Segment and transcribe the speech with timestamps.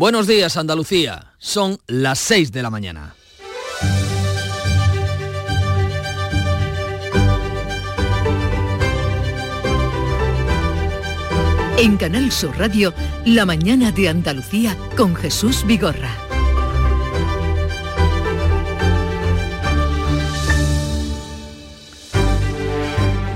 [0.00, 3.14] Buenos días Andalucía, son las 6 de la mañana.
[11.76, 12.94] En Canal Sur Radio,
[13.26, 16.29] La mañana de Andalucía con Jesús Vigorra.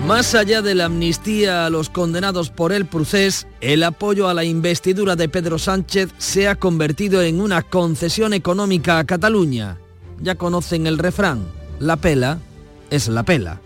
[0.07, 4.45] Más allá de la amnistía a los condenados por el procés, el apoyo a la
[4.45, 9.79] investidura de Pedro Sánchez se ha convertido en una concesión económica a Cataluña.
[10.21, 11.47] Ya conocen el refrán,
[11.79, 12.39] la pela
[12.91, 13.63] es la pela.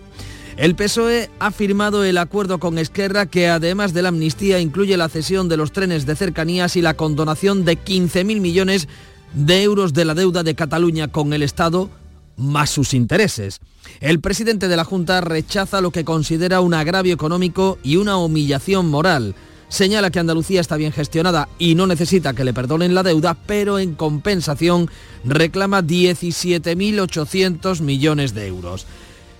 [0.57, 5.09] El PSOE ha firmado el acuerdo con Esquerra que además de la amnistía incluye la
[5.09, 8.87] cesión de los trenes de cercanías y la condonación de 15.000 millones
[9.35, 11.91] de euros de la deuda de Cataluña con el Estado
[12.39, 13.61] más sus intereses.
[14.01, 18.89] El presidente de la Junta rechaza lo que considera un agravio económico y una humillación
[18.89, 19.35] moral.
[19.69, 23.79] Señala que Andalucía está bien gestionada y no necesita que le perdonen la deuda, pero
[23.79, 24.91] en compensación
[25.25, 28.87] reclama 17.800 millones de euros.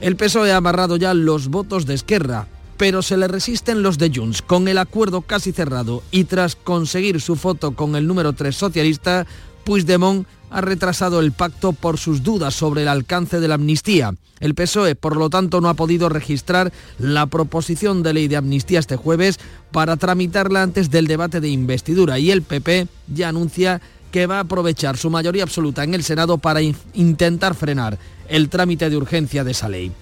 [0.01, 4.13] El PSOE ha amarrado ya los votos de Esquerra, pero se le resisten los de
[4.15, 4.43] Junts.
[4.43, 9.27] Con el acuerdo casi cerrado y tras conseguir su foto con el número 3 socialista,
[9.65, 14.15] Puigdemont ha retrasado el pacto por sus dudas sobre el alcance de la amnistía.
[14.41, 18.79] El PSOE, por lo tanto, no ha podido registrar la proposición de ley de amnistía
[18.79, 19.39] este jueves
[19.73, 24.41] para tramitarla antes del debate de investidura y el PP ya anuncia que va a
[24.41, 29.51] aprovechar su mayoría absoluta en el Senado para intentar frenar el trámite de urgencia de
[29.51, 29.93] esa ley.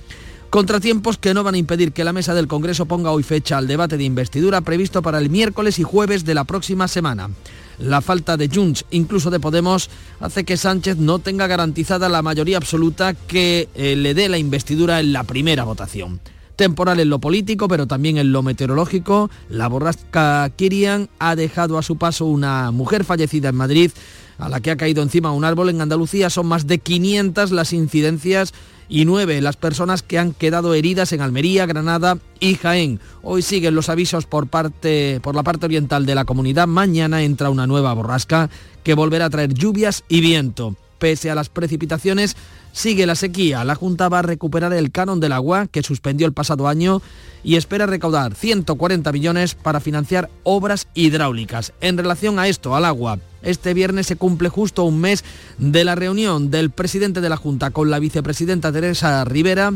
[0.50, 3.66] Contratiempos que no van a impedir que la mesa del Congreso ponga hoy fecha al
[3.66, 7.30] debate de investidura previsto para el miércoles y jueves de la próxima semana.
[7.78, 12.56] La falta de Junts, incluso de Podemos, hace que Sánchez no tenga garantizada la mayoría
[12.56, 16.20] absoluta que eh, le dé la investidura en la primera votación.
[16.56, 21.82] Temporal en lo político, pero también en lo meteorológico, la borrasca Kirian ha dejado a
[21.82, 23.90] su paso una mujer fallecida en Madrid
[24.38, 26.30] a la que ha caído encima un árbol en Andalucía.
[26.30, 28.54] Son más de 500 las incidencias
[28.88, 33.00] y nueve las personas que han quedado heridas en Almería, Granada y Jaén.
[33.22, 36.66] Hoy siguen los avisos por, parte, por la parte oriental de la comunidad.
[36.66, 38.50] Mañana entra una nueva borrasca
[38.82, 40.76] que volverá a traer lluvias y viento.
[40.98, 42.36] Pese a las precipitaciones,
[42.76, 43.64] sigue la sequía.
[43.64, 47.00] La Junta va a recuperar el canon del agua que suspendió el pasado año
[47.42, 51.72] y espera recaudar 140 millones para financiar obras hidráulicas.
[51.80, 55.24] En relación a esto, al agua, este viernes se cumple justo un mes
[55.56, 59.72] de la reunión del presidente de la Junta con la vicepresidenta Teresa Rivera,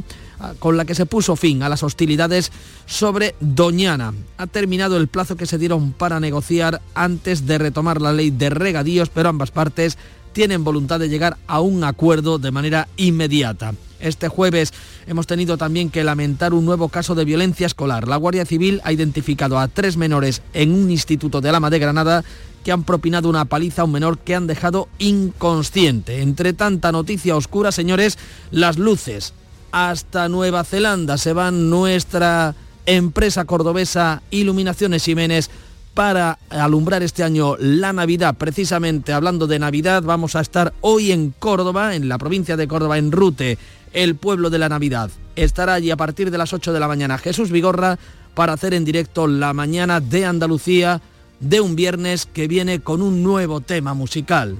[0.59, 2.53] con la que se puso fin a las hostilidades
[2.85, 4.13] sobre Doñana.
[4.37, 8.51] Ha terminado el plazo que se dieron para negociar antes de retomar la ley de
[8.51, 9.97] regadíos, pero ambas partes
[10.33, 13.75] tienen voluntad de llegar a un acuerdo de manera inmediata.
[14.01, 14.73] Este jueves
[15.07, 18.09] hemos tenido también que lamentar un nuevo caso de violencia escolar.
[18.09, 22.25] La Guardia Civil ha identificado a tres menores en un instituto de Lama de Granada
[22.65, 26.23] que han propinado una paliza a un menor que han dejado inconsciente.
[26.23, 28.19] Entre tanta noticia oscura, señores,
[28.51, 29.35] las luces.
[29.73, 32.55] Hasta Nueva Zelanda se van nuestra
[32.87, 35.51] empresa cordobesa Iluminaciones Jiménez
[35.95, 38.35] para alumbrar este año la Navidad.
[38.37, 42.99] Precisamente hablando de Navidad, vamos a estar hoy en Córdoba, en la provincia de Córdoba,
[42.99, 43.59] en Rute,
[43.93, 45.11] el pueblo de la Navidad.
[45.37, 47.99] Estará allí a partir de las 8 de la mañana Jesús Vigorra
[48.35, 51.01] para hacer en directo la mañana de Andalucía
[51.41, 54.57] de un viernes que viene con un nuevo tema musical.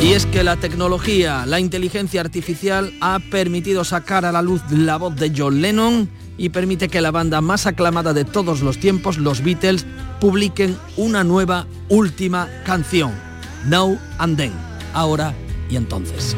[0.00, 4.96] Y es que la tecnología, la inteligencia artificial ha permitido sacar a la luz la
[4.96, 6.08] voz de John Lennon
[6.42, 9.86] y permite que la banda más aclamada de todos los tiempos, los Beatles,
[10.20, 13.12] publiquen una nueva última canción,
[13.64, 14.52] Now and Then,
[14.92, 15.36] ahora
[15.70, 16.36] y entonces.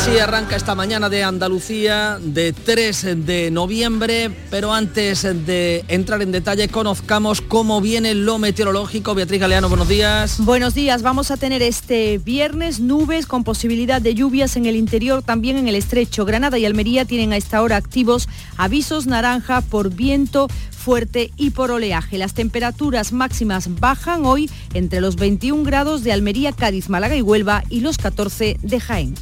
[0.00, 6.32] Así arranca esta mañana de Andalucía de 3 de noviembre, pero antes de entrar en
[6.32, 9.14] detalle conozcamos cómo viene lo meteorológico.
[9.14, 10.38] Beatriz Galeano, buenos días.
[10.38, 15.22] Buenos días, vamos a tener este viernes nubes con posibilidad de lluvias en el interior,
[15.22, 16.24] también en el estrecho.
[16.24, 18.26] Granada y Almería tienen a esta hora activos
[18.56, 22.16] avisos naranja por viento fuerte y por oleaje.
[22.16, 27.64] Las temperaturas máximas bajan hoy entre los 21 grados de Almería, Cádiz, Málaga y Huelva
[27.68, 29.14] y los 14 de Jaén.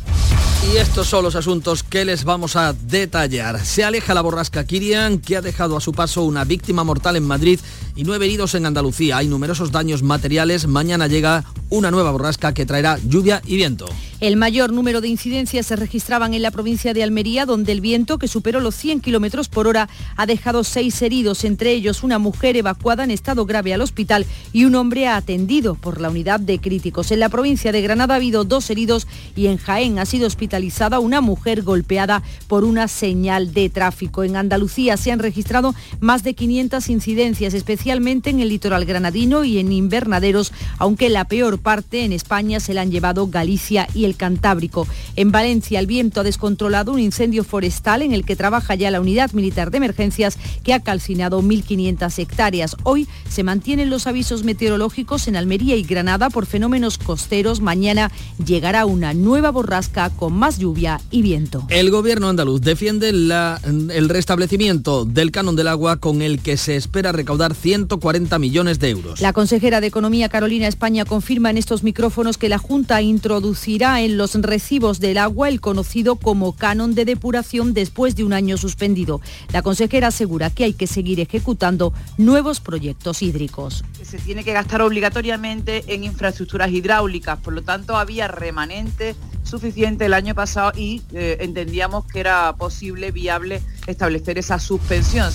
[0.66, 3.64] Y estos son los asuntos que les vamos a detallar.
[3.64, 7.24] Se aleja la borrasca Kirian, que ha dejado a su paso una víctima mortal en
[7.24, 7.60] Madrid
[7.98, 9.16] y nueve heridos en Andalucía.
[9.16, 10.68] Hay numerosos daños materiales.
[10.68, 13.86] Mañana llega una nueva borrasca que traerá lluvia y viento.
[14.20, 18.18] El mayor número de incidencias se registraban en la provincia de Almería, donde el viento,
[18.18, 22.56] que superó los 100 kilómetros por hora, ha dejado seis heridos, entre ellos una mujer
[22.56, 27.10] evacuada en estado grave al hospital y un hombre atendido por la unidad de críticos.
[27.10, 29.06] En la provincia de Granada ha habido dos heridos
[29.36, 34.24] y en Jaén ha sido hospitalizada una mujer golpeada por una señal de tráfico.
[34.24, 39.58] En Andalucía se han registrado más de 500 incidencias, especialmente en el litoral granadino y
[39.58, 44.16] en invernaderos, aunque la peor parte en España se la han llevado Galicia y el
[44.16, 44.86] Cantábrico.
[45.16, 49.00] En Valencia el viento ha descontrolado un incendio forestal en el que trabaja ya la
[49.00, 52.76] unidad militar de emergencias que ha calcinado 1.500 hectáreas.
[52.82, 57.60] Hoy se mantienen los avisos meteorológicos en Almería y Granada por fenómenos costeros.
[57.60, 58.12] Mañana
[58.44, 61.64] llegará una nueva borrasca con más lluvia y viento.
[61.70, 67.12] El gobierno andaluz defiende el restablecimiento del canon del agua con el que se espera
[67.12, 69.20] recaudar 140 millones de euros.
[69.20, 74.16] La consejera de Economía Carolina España confirma en estos micrófonos que la Junta introducirá en
[74.16, 79.20] los recibos del agua el conocido como canon de depuración después de un año suspendido.
[79.52, 83.84] La consejera asegura que hay que seguir ejecutando nuevos proyectos hídricos.
[84.02, 90.14] Se tiene que gastar obligatoriamente en infraestructuras hidráulicas, por lo tanto había remanente suficiente el
[90.14, 95.30] año pasado y eh, entendíamos que era posible, viable establecer esa suspensión.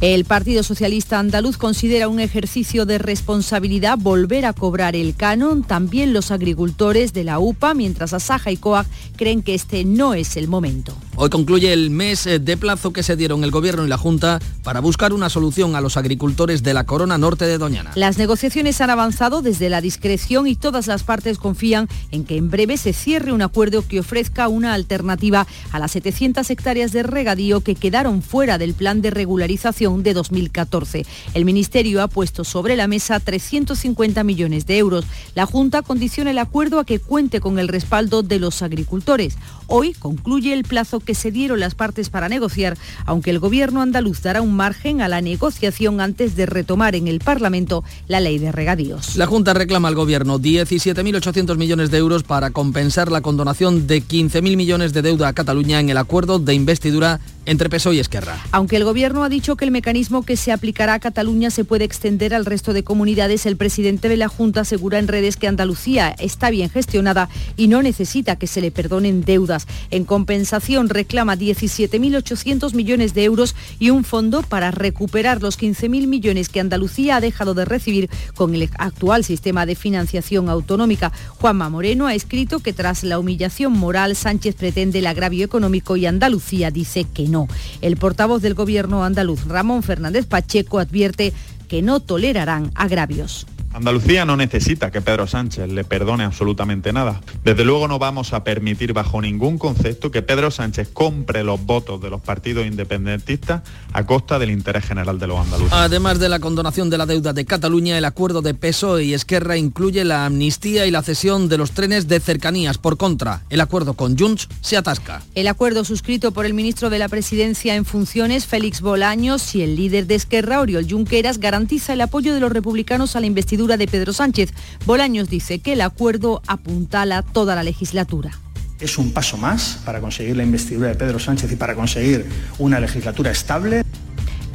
[0.00, 6.12] El Partido Socialista Andaluz considera un ejercicio de responsabilidad volver a cobrar el canon, también
[6.12, 8.86] los agricultores de la UPA, mientras Asaja y COAG
[9.16, 10.94] creen que este no es el momento.
[11.16, 14.40] Hoy concluye el mes eh, de plazo que se dieron el Gobierno y la Junta
[14.64, 17.92] para buscar una solución a los agricultores de la Corona Norte de Doñana.
[17.94, 22.50] Las negociaciones han avanzado desde la discreción y todas las partes confían en que en
[22.50, 27.60] breve se cierre un acuerdo que ofrezca una alternativa a las 700 hectáreas de regadío
[27.60, 31.06] que quedaron fuera del plan de regularización de 2014.
[31.34, 35.04] El Ministerio ha puesto sobre la mesa 350 millones de euros.
[35.34, 39.36] La Junta condiciona el acuerdo a que cuente con el respaldo de los agricultores.
[39.66, 42.76] Hoy concluye el plazo que se dieron las partes para negociar,
[43.06, 47.20] aunque el gobierno andaluz dará un margen a la negociación antes de retomar en el
[47.20, 49.16] Parlamento la ley de regadíos.
[49.16, 54.56] La Junta reclama al gobierno 17.800 millones de euros para compensar la condonación de 15.000
[54.56, 58.38] millones de deuda a Cataluña en el acuerdo de investidura entre PSOE y Esquerra.
[58.52, 61.84] Aunque el Gobierno ha dicho que el mecanismo que se aplicará a Cataluña se puede
[61.84, 66.14] extender al resto de comunidades, el presidente de la Junta asegura en redes que Andalucía
[66.20, 69.66] está bien gestionada y no necesita que se le perdonen deudas.
[69.90, 76.48] En compensación reclama 17.800 millones de euros y un fondo para recuperar los 15.000 millones
[76.48, 81.10] que Andalucía ha dejado de recibir con el actual sistema de financiación autonómica.
[81.40, 86.06] Juanma Moreno ha escrito que tras la humillación moral Sánchez pretende el agravio económico y
[86.06, 87.48] Andalucía dice que no.
[87.80, 91.32] El portavoz del gobierno andaluz, Ramón Fernández Pacheco, advierte
[91.68, 93.46] que no tolerarán agravios.
[93.74, 97.20] Andalucía no necesita que Pedro Sánchez le perdone absolutamente nada.
[97.42, 102.00] Desde luego no vamos a permitir bajo ningún concepto que Pedro Sánchez compre los votos
[102.00, 103.62] de los partidos independentistas
[103.92, 105.72] a costa del interés general de los andaluces.
[105.72, 109.56] Además de la condonación de la deuda de Cataluña, el acuerdo de PSOE y Esquerra
[109.56, 112.78] incluye la amnistía y la cesión de los trenes de cercanías.
[112.78, 115.24] Por contra, el acuerdo con Junts se atasca.
[115.34, 119.74] El acuerdo suscrito por el ministro de la Presidencia en funciones, Félix Bolaños, y el
[119.74, 123.88] líder de Esquerra, Oriol Junqueras, garantiza el apoyo de los republicanos a la investidura de
[123.88, 124.50] Pedro Sánchez.
[124.86, 128.38] Bolaños dice que el acuerdo apuntala toda la legislatura.
[128.80, 132.26] Es un paso más para conseguir la investidura de Pedro Sánchez y para conseguir
[132.58, 133.82] una legislatura estable.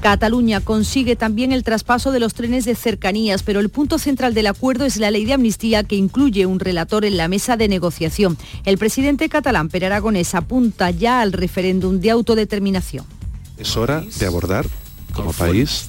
[0.01, 4.47] Cataluña consigue también el traspaso de los trenes de cercanías, pero el punto central del
[4.47, 8.37] acuerdo es la ley de amnistía que incluye un relator en la mesa de negociación.
[8.65, 13.05] El presidente catalán, Per Aragonés, apunta ya al referéndum de autodeterminación.
[13.57, 14.65] Es hora de abordar
[15.13, 15.87] como país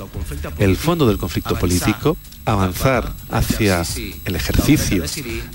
[0.59, 3.83] el fondo del conflicto político, avanzar hacia
[4.25, 5.05] el ejercicio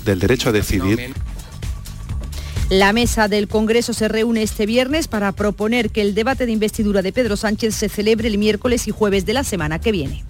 [0.04, 1.14] del derecho a decidir.
[2.68, 7.00] La mesa del Congreso se reúne este viernes para proponer que el debate de investidura
[7.00, 10.24] de Pedro Sánchez se celebre el miércoles y jueves de la semana que viene.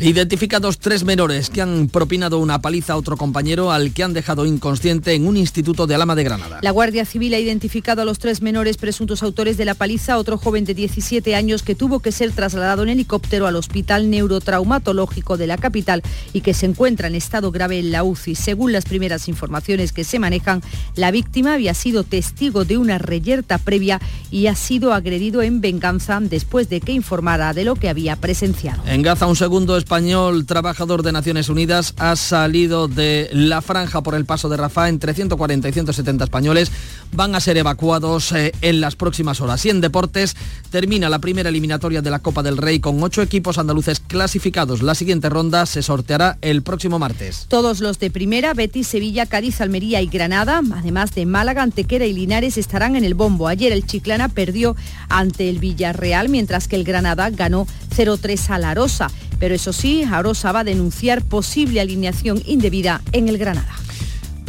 [0.00, 4.46] Identificados tres menores que han propinado una paliza a otro compañero al que han dejado
[4.46, 6.60] inconsciente en un instituto de Alama de Granada.
[6.62, 10.38] La Guardia Civil ha identificado a los tres menores presuntos autores de la paliza, otro
[10.38, 15.48] joven de 17 años que tuvo que ser trasladado en helicóptero al Hospital Neurotraumatológico de
[15.48, 16.02] la capital
[16.32, 18.36] y que se encuentra en estado grave en la UCI.
[18.36, 20.62] Según las primeras informaciones que se manejan,
[20.94, 24.00] la víctima había sido testigo de una reyerta previa
[24.30, 28.82] y ha sido agredido en venganza después de que informara de lo que había presenciado.
[28.86, 34.14] En Gaza, un segundo español trabajador de Naciones Unidas ha salido de la franja por
[34.14, 34.90] el paso de Rafa.
[34.90, 36.70] Entre 140 y 170 españoles
[37.12, 39.64] van a ser evacuados eh, en las próximas horas.
[39.64, 40.36] Y en deportes
[40.70, 44.82] termina la primera eliminatoria de la Copa del Rey con ocho equipos andaluces clasificados.
[44.82, 47.46] La siguiente ronda se sorteará el próximo martes.
[47.48, 52.12] Todos los de primera, Betis, Sevilla, Cádiz, Almería y Granada, además de Málaga, Antequera y
[52.12, 53.48] Linares, estarán en el bombo.
[53.48, 54.76] Ayer el Chiclana perdió
[55.08, 57.66] ante el Villarreal, mientras que el Granada ganó
[57.96, 59.10] 0-3 a la Arosa.
[59.38, 63.74] Pero eso sí, Arosa va a denunciar posible alineación indebida en el Granada.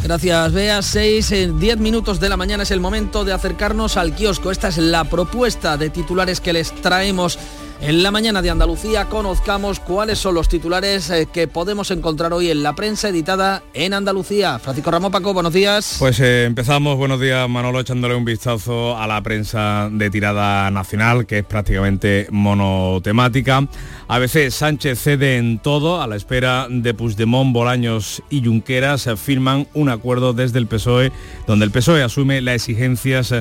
[0.02, 0.82] Gracias, Bea.
[0.82, 4.50] 6 en 10 minutos de la mañana es el momento de acercarnos al kiosco.
[4.50, 7.38] Esta es la propuesta de titulares que les traemos
[7.80, 12.50] en la mañana de Andalucía conozcamos cuáles son los titulares eh, que podemos encontrar hoy
[12.50, 14.58] en la prensa editada en Andalucía.
[14.58, 15.96] Francisco Ramón Paco, buenos días.
[15.98, 21.26] Pues eh, empezamos, buenos días Manolo, echándole un vistazo a la prensa de tirada nacional,
[21.26, 23.66] que es prácticamente monotemática.
[24.08, 29.66] A veces Sánchez cede en todo, a la espera de Puigdemont, Bolaños y Junqueras firman
[29.72, 31.12] un acuerdo desde el PSOE,
[31.46, 33.32] donde el PSOE asume las exigencias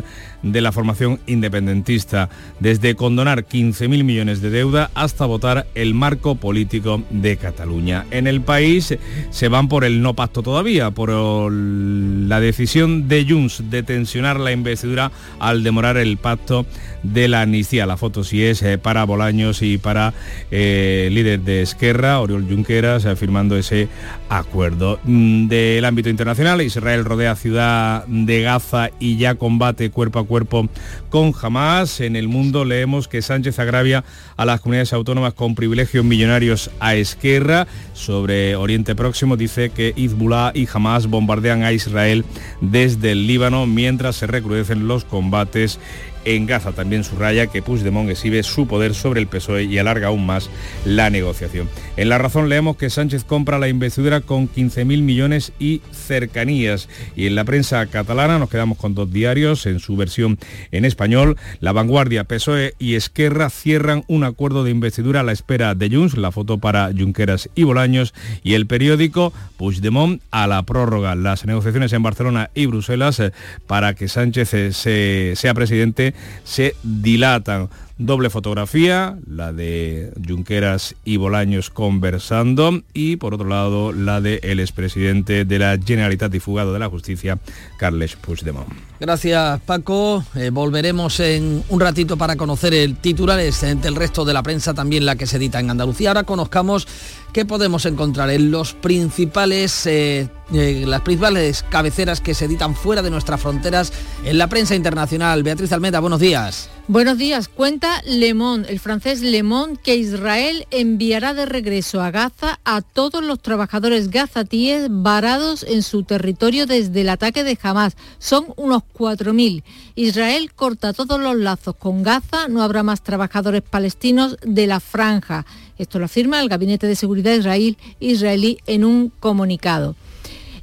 [0.44, 2.30] de la formación independentista,
[2.60, 8.06] desde condonar 15.000 millones de deuda hasta votar el marco político de Cataluña.
[8.12, 8.98] En el país
[9.30, 11.10] se van por el no pacto todavía, por
[11.52, 16.66] la decisión de Junts de tensionar la investidura al demorar el pacto
[17.04, 17.86] de la amnistía.
[17.86, 20.14] La foto sí es eh, para Bolaños y para
[20.52, 23.88] eh, líder de Esquerra, Oriol Junqueras, eh, firmando ese
[24.30, 25.00] acuerdo.
[25.04, 30.70] Mm, del ámbito internacional, Israel rodea ciudad de Gaza y ya combate cuerpo a cuerpo
[31.10, 32.00] con Hamas.
[32.02, 34.04] En el mundo leemos que Sánchez agravia
[34.38, 37.68] a las comunidades autónomas con privilegios millonarios a Esquerra.
[37.94, 42.26] Sobre Oriente Próximo dice que Hezbollah y Hamas bombardean a Israel
[42.62, 45.80] desde el Líbano mientras se recrudecen los combates
[46.26, 50.26] en Gaza también subraya que Puigdemont exhibe su poder sobre el PSOE y alarga aún
[50.26, 50.50] más
[50.86, 51.70] la negociación.
[51.98, 56.90] En La Razón leemos que Sánchez compra la investidura con 15.000 millones y cercanías.
[57.16, 60.38] Y en la prensa catalana nos quedamos con dos diarios en su versión
[60.72, 61.38] en español.
[61.60, 66.18] La Vanguardia, PSOE y Esquerra cierran un acuerdo de investidura a la espera de Junts,
[66.18, 68.14] la foto para Junqueras y Bolaños.
[68.44, 71.16] Y el periódico Puigdemont a la prórroga.
[71.16, 73.32] Las negociaciones en Barcelona y Bruselas eh,
[73.68, 74.52] para que Sánchez
[74.86, 77.70] eh, sea presidente se dilatan.
[78.02, 84.62] Doble fotografía, la de Junqueras y Bolaños conversando y por otro lado la del el
[84.62, 87.40] expresidente de la Generalitat y fugado de la Justicia,
[87.78, 88.70] Carles Puigdemont.
[89.02, 94.44] Gracias Paco, eh, volveremos en un ratito para conocer el titular del resto de la
[94.44, 96.12] prensa, también la que se edita en Andalucía.
[96.12, 96.88] Ahora conozcamos
[97.34, 103.02] qué podemos encontrar en los principales, eh, eh, las principales cabeceras que se editan fuera
[103.02, 103.94] de nuestras fronteras
[104.24, 105.44] en la prensa internacional.
[105.44, 106.70] Beatriz Almeda, buenos días.
[106.88, 107.48] Buenos días.
[107.48, 112.82] Cuenta Le Monde, el francés Le Monde, que Israel enviará de regreso a Gaza a
[112.82, 117.96] todos los trabajadores gazatíes varados en su territorio desde el ataque de Hamas.
[118.18, 119.64] Son unos 4.000.
[119.94, 125.46] Israel corta todos los lazos con Gaza, no habrá más trabajadores palestinos de la franja.
[125.80, 129.96] Esto lo afirma el Gabinete de Seguridad Israel, israelí en un comunicado.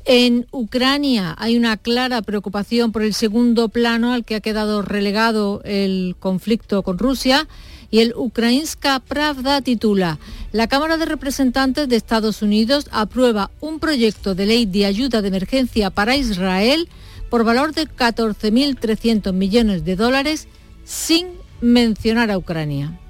[0.04, 5.62] En Ucrania hay una clara preocupación por el segundo plano al que ha quedado relegado
[5.64, 7.49] el conflicto con Rusia
[7.90, 10.18] y el Ukrainska Pravda titula
[10.52, 15.28] La Cámara de Representantes de Estados Unidos aprueba un proyecto de ley de ayuda de
[15.28, 16.88] emergencia para Israel
[17.30, 20.46] por valor de 14.300 millones de dólares
[20.85, 21.28] sin
[21.61, 23.00] mencionar a Ucrania.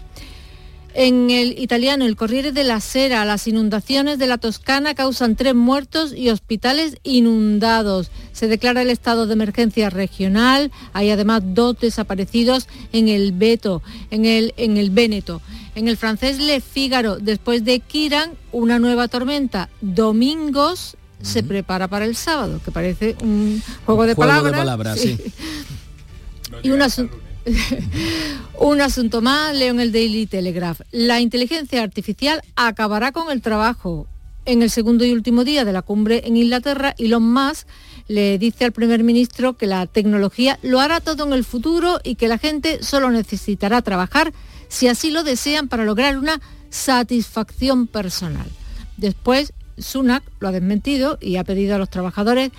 [0.98, 5.54] En el italiano, el Corriere de la Sera, las inundaciones de la Toscana causan tres
[5.54, 8.10] muertos y hospitales inundados.
[8.32, 10.72] Se declara el estado de emergencia regional.
[10.94, 15.42] Hay además dos desaparecidos en el Beto, en el, en el Véneto.
[15.74, 19.68] En el francés Le Figaro, después de Kiran, una nueva tormenta.
[19.82, 24.98] Domingos se prepara para el sábado, que parece un juego de palabras.
[26.62, 27.25] y un asunto
[28.58, 30.80] Un asunto más, leo en el Daily Telegraph.
[30.90, 34.06] La inteligencia artificial acabará con el trabajo.
[34.44, 37.66] En el segundo y último día de la cumbre en Inglaterra, Elon Musk
[38.08, 42.14] le dice al primer ministro que la tecnología lo hará todo en el futuro y
[42.14, 44.32] que la gente solo necesitará trabajar
[44.68, 48.48] si así lo desean para lograr una satisfacción personal.
[48.96, 52.50] Después, Sunak lo ha desmentido y ha pedido a los trabajadores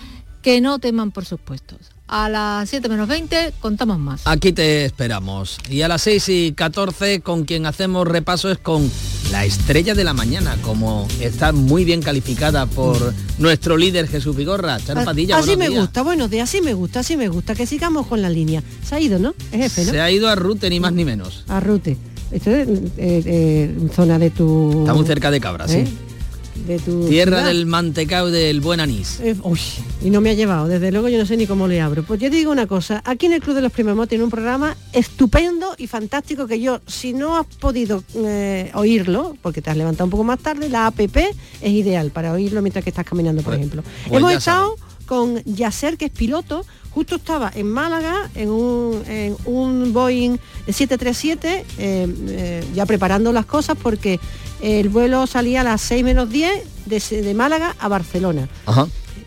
[0.42, 1.97] que no teman por sus puestos.
[2.08, 4.22] A las 7 menos 20 contamos más.
[4.24, 5.58] Aquí te esperamos.
[5.68, 8.90] Y a las 6 y 14 con quien hacemos repaso es con
[9.30, 14.78] la estrella de la mañana, como está muy bien calificada por nuestro líder Jesús Vigorra.
[14.80, 18.06] Charo Padilla, así me gusta, buenos días, así me gusta, así me gusta, que sigamos
[18.06, 18.62] con la línea.
[18.82, 19.34] Se ha ido, ¿no?
[19.52, 19.92] Es jefe, ¿no?
[19.92, 21.44] Se ha ido a Rute, ni más ni menos.
[21.48, 21.98] A Rute.
[22.30, 24.80] Esto es eh, eh, zona de tu...
[24.80, 25.84] Está muy cerca de Cabra, sí.
[26.66, 27.48] De tu Tierra ciudad.
[27.52, 29.20] del mantecao del buen anís.
[29.20, 29.58] Eh, uy,
[30.04, 32.02] y no me ha llevado, desde luego yo no sé ni cómo le abro.
[32.02, 34.30] Pues yo te digo una cosa, aquí en el Club de los Primamos tiene un
[34.30, 39.76] programa estupendo y fantástico que yo, si no has podido eh, oírlo, porque te has
[39.76, 43.42] levantado un poco más tarde, la APP es ideal para oírlo mientras que estás caminando,
[43.42, 43.82] por Pues- ejemplo.
[44.08, 44.76] pues Hemos estado
[45.08, 50.36] con Yacer, que es piloto, justo estaba en Málaga en un, Boeing
[50.66, 54.20] 737, eh, eh, ya preparando las cosas porque
[54.60, 58.48] el vuelo salía a las 6 menos 10 de, Málaga a Barcelona.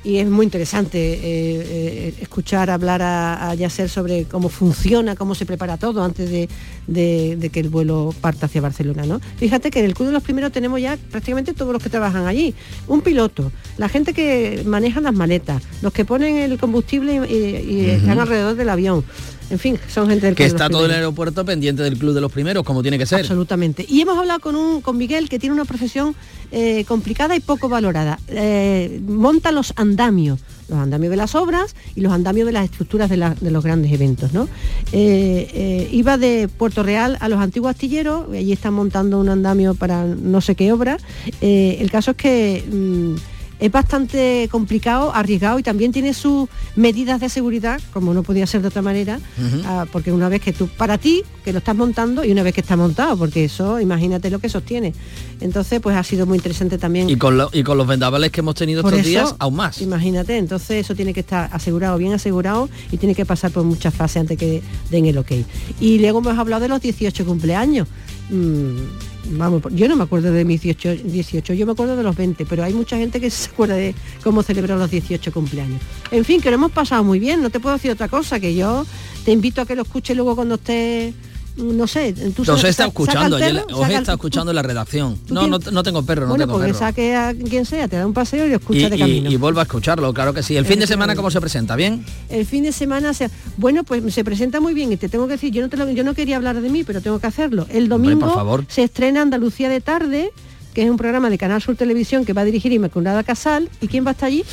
[0.03, 5.35] Y es muy interesante eh, eh, escuchar hablar a, a Yasser sobre cómo funciona, cómo
[5.35, 6.49] se prepara todo antes de,
[6.87, 9.03] de- de que el vuelo parta hacia Barcelona.
[9.05, 9.19] ¿no?
[9.37, 12.25] Fíjate que en el Club de los Primeros tenemos ya prácticamente todos los que trabajan
[12.25, 12.55] allí.
[12.87, 17.71] Un piloto, la gente que maneja las maletas, los que ponen el combustible y, y-
[17.81, 19.03] y están alrededor del avión.
[19.51, 21.97] En fin, son gente del Que Club de los está todo el aeropuerto pendiente del
[21.97, 23.19] club de los primeros, como tiene que ser.
[23.19, 23.85] Absolutamente.
[23.87, 26.15] Y hemos hablado con, un, con Miguel, que tiene una profesión
[26.51, 28.17] eh, complicada y poco valorada.
[28.29, 30.39] Eh, monta los andamios,
[30.69, 33.63] los andamios de las obras y los andamios de las estructuras de, la- de los
[33.63, 34.31] grandes eventos.
[34.33, 34.47] ¿no?
[34.93, 40.05] Eh, iba de Puerto Real a los antiguos astilleros, allí están montando un andamio para
[40.05, 40.97] no sé qué obra.
[41.41, 42.63] El caso es que...
[42.71, 43.15] mm,
[43.61, 48.61] es bastante complicado, arriesgado y también tiene sus medidas de seguridad, como no podía ser
[48.63, 49.19] de otra manera,
[49.65, 52.53] ah, porque una vez que tú, para ti, que lo estás montando y una vez
[52.53, 54.93] que está montado, porque eso, imagínate lo que sostiene.
[55.39, 57.09] Entonces, pues ha sido muy interesante también.
[57.09, 59.55] Y con, lo- y con los vendavales que hemos tenido Por estos eso, días, aún
[59.55, 59.79] más.
[59.81, 63.93] Imagínate, entonces eso tiene que estar asegurado, bien asegurado y tiene que pasar por muchas
[63.93, 65.31] fases antes que den el ok.
[65.79, 67.87] Y luego hemos hablado de los 18 cumpleaños.
[68.31, 72.15] Mm, vamos, yo no me acuerdo de mis 18, 18, yo me acuerdo de los
[72.15, 75.81] 20, pero hay mucha gente que se acuerda de cómo celebró los 18 cumpleaños.
[76.11, 78.55] En fin, que lo hemos pasado muy bien, no te puedo decir otra cosa, que
[78.55, 78.85] yo
[79.25, 81.13] te invito a que lo escuches luego cuando estés,
[81.61, 85.17] no sé, tú sa- escuchando, perro, os el- estado escuchando en la redacción.
[85.25, 86.79] ¿Tú No, no, no tengo perro, no tengo porque perro.
[86.79, 89.29] saque a quien sea, te da un paseo y lo escucha de Y, camino.
[89.29, 90.57] y, y vuelvo a escucharlo, claro que sí.
[90.57, 91.17] El fin de semana, Efectivamente.
[91.17, 91.75] ¿cómo se presenta?
[91.75, 92.05] ¿Bien?
[92.29, 95.33] El fin de semana, se, bueno, pues se presenta muy bien y te tengo que
[95.33, 97.65] decir, yo no, te lo- yo no quería hablar de mí, pero tengo que hacerlo.
[97.69, 98.65] El domingo por favor.
[98.67, 100.31] se estrena Andalucía de tarde,
[100.73, 103.69] que es un programa de Canal Sur Televisión que va a dirigir Inmaculada Casal.
[103.81, 104.43] ¿Y quién va a estar allí?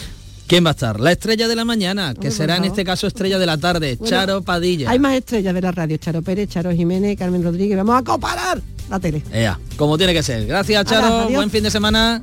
[0.49, 0.99] ¿Quién va a estar?
[0.99, 4.11] La estrella de la mañana, que será en este caso estrella de la tarde, Bueno,
[4.11, 4.91] Charo Padilla.
[4.91, 7.77] Hay más estrellas de la radio, Charo Pérez, Charo Jiménez, Carmen Rodríguez.
[7.77, 9.23] Vamos a comparar la tele.
[9.31, 10.47] Ea, como tiene que ser.
[10.47, 11.07] Gracias, Charo.
[11.07, 11.35] adiós.
[11.35, 12.23] Buen fin de semana.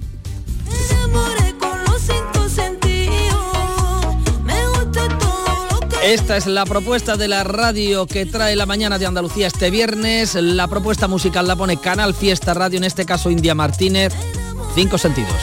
[6.04, 10.34] Esta es la propuesta de la radio que trae la mañana de Andalucía este viernes.
[10.34, 14.14] La propuesta musical la pone Canal Fiesta Radio, en este caso India Martínez.
[14.76, 15.34] Cinco sentidos.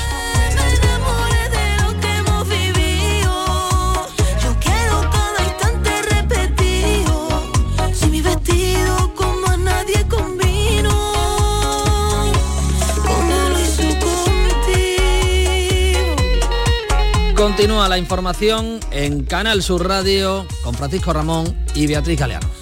[17.43, 22.62] Continúa la información en Canal Sur Radio con Francisco Ramón y Beatriz Galeano.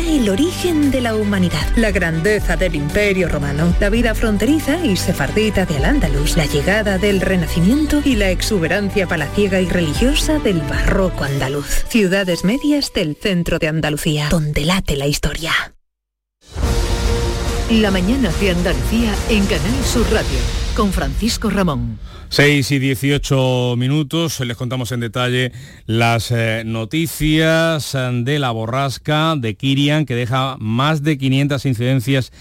[0.07, 5.65] el origen de la humanidad, la grandeza del imperio romano, la vida fronteriza y sefardita
[5.65, 11.85] de Al-Ándalus, la llegada del Renacimiento y la exuberancia palaciega y religiosa del barroco andaluz.
[11.87, 15.51] Ciudades medias del centro de Andalucía, donde late la historia.
[17.69, 20.39] La mañana de Andalucía en Canal Sur Radio
[20.75, 21.99] con Francisco Ramón.
[22.31, 25.51] 6 y 18 minutos, les contamos en detalle
[25.85, 32.31] las eh, noticias eh, de la borrasca de Kirian que deja más de 500 incidencias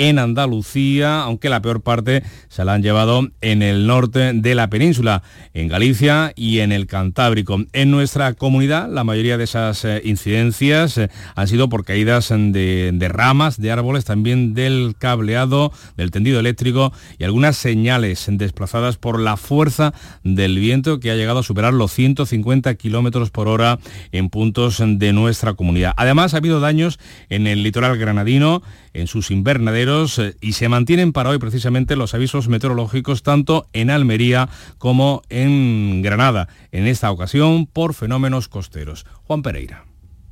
[0.00, 4.70] en Andalucía, aunque la peor parte se la han llevado en el norte de la
[4.70, 7.58] península, en Galicia y en el Cantábrico.
[7.74, 12.92] En nuestra comunidad, la mayoría de esas eh, incidencias eh, han sido por caídas de,
[12.94, 19.20] de ramas, de árboles, también del cableado, del tendido eléctrico y algunas señales desplazadas por
[19.20, 19.92] la fuerza
[20.24, 23.78] del viento que ha llegado a superar los 150 kilómetros por hora
[24.12, 25.92] en puntos de nuestra comunidad.
[25.98, 28.62] Además, ha habido daños en el litoral granadino,
[28.94, 33.90] en sus invernaderos eh, y se mantienen para hoy precisamente los avisos meteorológicos tanto en
[33.90, 34.48] Almería
[34.78, 39.04] como en Granada, en esta ocasión por fenómenos costeros.
[39.24, 39.89] Juan Pereira.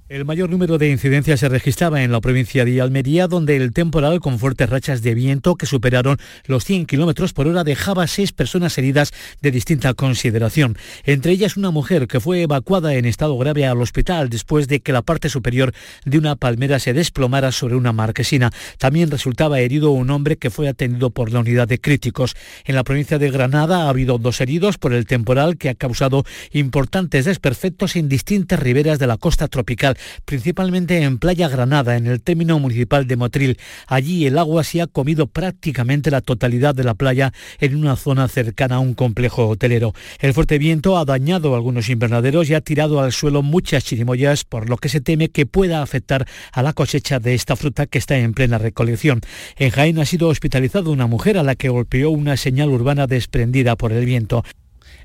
[0.08, 4.20] El mayor número de incidencias se registraba en la provincia de Almería, donde el temporal
[4.20, 6.16] con fuertes rachas de viento que superaron
[6.46, 10.78] los 100 kilómetros por hora dejaba seis personas heridas de distinta consideración.
[11.04, 14.92] Entre ellas una mujer que fue evacuada en estado grave al hospital después de que
[14.92, 15.74] la parte superior
[16.06, 18.50] de una palmera se desplomara sobre una marquesina.
[18.78, 22.34] También resultaba herido un hombre que fue atendido por la unidad de críticos.
[22.64, 26.24] En la provincia de Granada ha habido dos heridos por el temporal que ha causado
[26.52, 32.22] importantes desperfectos en distintas riberas de la costa tropical principalmente en Playa Granada, en el
[32.22, 33.58] término municipal de Motril.
[33.86, 38.28] Allí el agua se ha comido prácticamente la totalidad de la playa en una zona
[38.28, 39.94] cercana a un complejo hotelero.
[40.20, 44.68] El fuerte viento ha dañado algunos invernaderos y ha tirado al suelo muchas chirimoyas, por
[44.68, 48.16] lo que se teme que pueda afectar a la cosecha de esta fruta que está
[48.16, 49.20] en plena recolección.
[49.56, 53.76] En Jaén ha sido hospitalizada una mujer a la que golpeó una señal urbana desprendida
[53.76, 54.44] por el viento.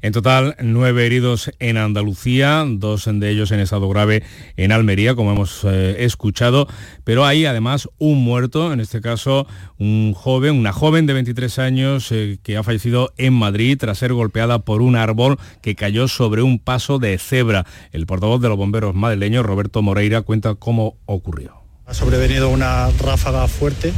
[0.04, 4.22] En total, nueve heridos en Andalucía, dos de ellos en estado grave
[4.58, 6.68] en Almería, como hemos eh, escuchado,
[7.06, 9.48] pero hay además un muerto, en este caso
[9.80, 14.12] un joven, una joven de 23 años eh, que ha fallecido en Madrid tras ser
[14.12, 17.66] golpeada por un árbol que cayó sobre un paso de cebra.
[17.94, 21.64] El portavoz de los bomberos madrileños, Roberto Moreira, cuenta cómo ocurrió.
[21.86, 23.94] Ha sobrevenido una ráfaga fuerte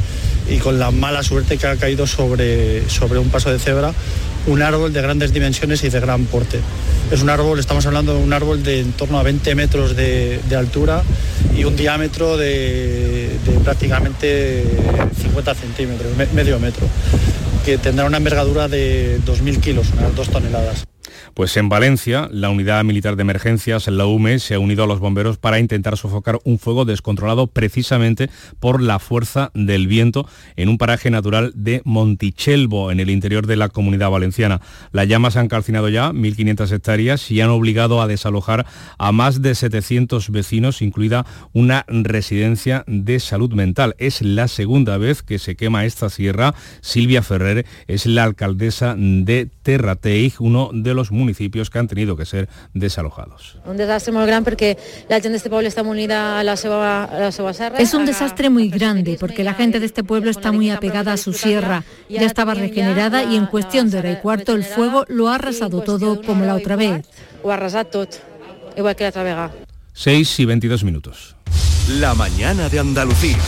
[0.48, 3.92] y con la mala suerte que ha caído sobre, sobre un paso de cebra
[4.46, 6.60] un árbol de grandes dimensiones y de gran porte.
[7.10, 10.40] Es un árbol, estamos hablando de un árbol de en torno a 20 metros de,
[10.56, 11.02] altura
[11.56, 14.64] y un diámetro de, de prácticamente
[15.22, 16.86] 50 centímetros, me- medio metro,
[17.64, 20.84] que tendrá una envergadura de 2.000 kilos, unas 2 toneladas.
[21.36, 25.00] Pues en Valencia, la unidad militar de emergencias, la UME, se ha unido a los
[25.00, 30.78] bomberos para intentar sofocar un fuego descontrolado precisamente por la fuerza del viento en un
[30.78, 34.62] paraje natural de Montichelvo, en el interior de la comunidad valenciana.
[34.92, 38.64] Las llamas han calcinado ya 1.500 hectáreas y han obligado a desalojar
[38.96, 43.94] a más de 700 vecinos, incluida una residencia de salud mental.
[43.98, 46.54] Es la segunda vez que se quema esta sierra.
[46.80, 52.24] Silvia Ferrer es la alcaldesa de Terrateig, uno de los municipios que han tenido que
[52.24, 53.58] ser desalojados.
[53.66, 54.76] Un desastre molt gran perquè
[55.08, 57.78] la gent d'este poble està molt unida a la seva, a la seva serra.
[57.78, 61.16] Es un desastre muy grande porque la gente de este pueblo está muy apegada a
[61.16, 61.84] su sierra.
[62.08, 65.82] Ya estaba regenerada y en cuestión de hora y cuarto el fuego lo ha arrasado
[65.82, 67.06] todo como la otra vez.
[67.42, 68.20] Ho ha arrasat tot,
[68.76, 69.52] igual que l'altra vegada.
[69.94, 71.36] 6 y 22 minutos.
[72.00, 73.38] La mañana de Andalucía.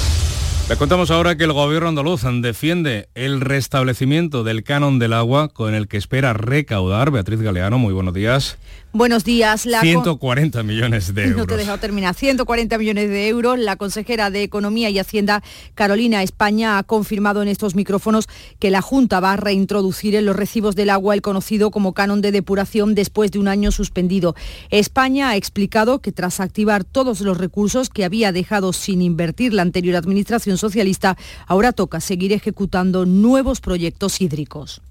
[0.68, 5.74] Le contamos ahora que el gobierno andaluz defiende el restablecimiento del canon del agua con
[5.74, 7.10] el que espera recaudar.
[7.10, 8.58] Beatriz Galeano, muy buenos días.
[8.92, 9.64] Buenos días.
[9.66, 11.58] La con- 140 millones de No te he euros.
[11.58, 12.14] dejado terminar.
[12.14, 13.58] 140 millones de euros.
[13.58, 15.42] La consejera de Economía y Hacienda,
[15.74, 18.28] Carolina España, ha confirmado en estos micrófonos
[18.58, 22.20] que la Junta va a reintroducir en los recibos del agua el conocido como canon
[22.20, 24.34] de depuración después de un año suspendido.
[24.70, 29.62] España ha explicado que tras activar todos los recursos que había dejado sin invertir la
[29.62, 31.16] anterior administración socialista,
[31.46, 34.82] ahora toca seguir ejecutando nuevos proyectos hídricos.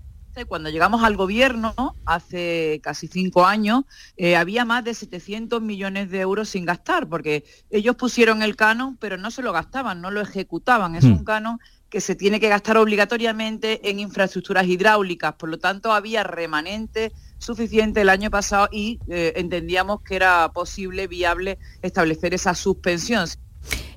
[0.48, 1.74] Cuando llegamos al gobierno,
[2.06, 3.86] hace casi cinco años,
[4.18, 8.98] eh, había más de 700 millones de euros sin gastar, porque ellos pusieron el canon,
[8.98, 10.94] pero no se lo gastaban, no lo ejecutaban.
[10.94, 11.14] Es Hmm.
[11.14, 15.34] un canon que se tiene que gastar obligatoriamente en infraestructuras hidráulicas.
[15.34, 21.08] Por lo tanto, había remanente suficiente el año pasado y eh, entendíamos que era posible,
[21.08, 23.28] viable, establecer esa suspensión.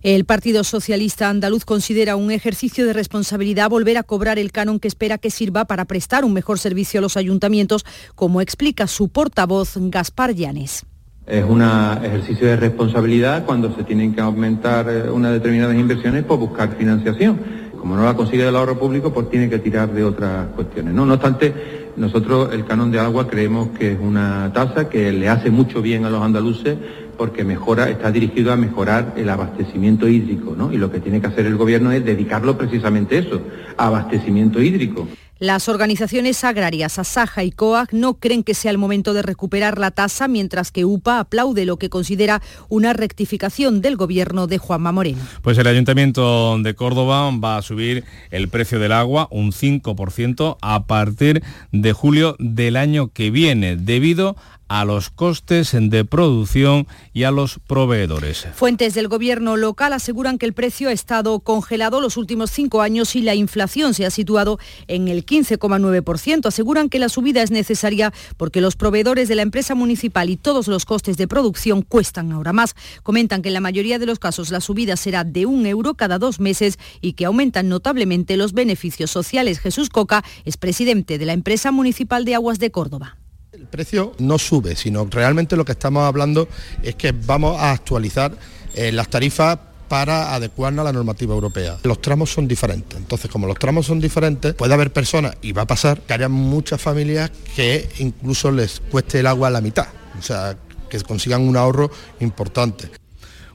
[0.02, 4.88] El Partido Socialista Andaluz considera un ejercicio de responsabilidad volver a cobrar el canon que
[4.88, 9.74] espera que sirva para prestar un mejor servicio a los ayuntamientos, como explica su portavoz
[9.76, 10.86] Gaspar Llanes.
[11.26, 16.38] Es un ejercicio de responsabilidad cuando se tienen que aumentar eh, unas determinadas inversiones por
[16.38, 17.38] buscar financiación.
[17.78, 20.92] Como no la consigue del ahorro público, pues tiene que tirar de otras cuestiones.
[20.92, 21.06] ¿no?
[21.06, 25.50] no obstante, nosotros el canon de agua creemos que es una tasa que le hace
[25.50, 26.78] mucho bien a los andaluces
[27.20, 30.72] porque mejora, está dirigido a mejorar el abastecimiento hídrico, ¿no?
[30.72, 33.42] Y lo que tiene que hacer el gobierno es dedicarlo precisamente a eso,
[33.76, 35.06] a abastecimiento hídrico.
[35.38, 39.90] Las organizaciones agrarias Asaja y COAG no creen que sea el momento de recuperar la
[39.90, 45.20] tasa, mientras que UPA aplaude lo que considera una rectificación del gobierno de Juanma Moreno.
[45.42, 50.86] Pues el Ayuntamiento de Córdoba va a subir el precio del agua un 5% a
[50.86, 54.36] partir de julio del año que viene, debido
[54.70, 58.46] a los costes de producción y a los proveedores.
[58.54, 63.16] Fuentes del gobierno local aseguran que el precio ha estado congelado los últimos cinco años
[63.16, 66.46] y la inflación se ha situado en el 15,9%.
[66.46, 70.68] Aseguran que la subida es necesaria porque los proveedores de la empresa municipal y todos
[70.68, 72.76] los costes de producción cuestan ahora más.
[73.02, 76.20] Comentan que en la mayoría de los casos la subida será de un euro cada
[76.20, 79.58] dos meses y que aumentan notablemente los beneficios sociales.
[79.58, 83.16] Jesús Coca es presidente de la empresa municipal de aguas de Córdoba.
[83.52, 86.48] El precio no sube, sino realmente lo que estamos hablando
[86.84, 88.32] es que vamos a actualizar
[88.76, 89.58] eh, las tarifas
[89.88, 91.78] para adecuarnos a la normativa europea.
[91.82, 95.62] Los tramos son diferentes, entonces como los tramos son diferentes, puede haber personas, y va
[95.62, 99.88] a pasar, que haya muchas familias que incluso les cueste el agua a la mitad,
[100.16, 100.56] o sea,
[100.88, 102.88] que consigan un ahorro importante.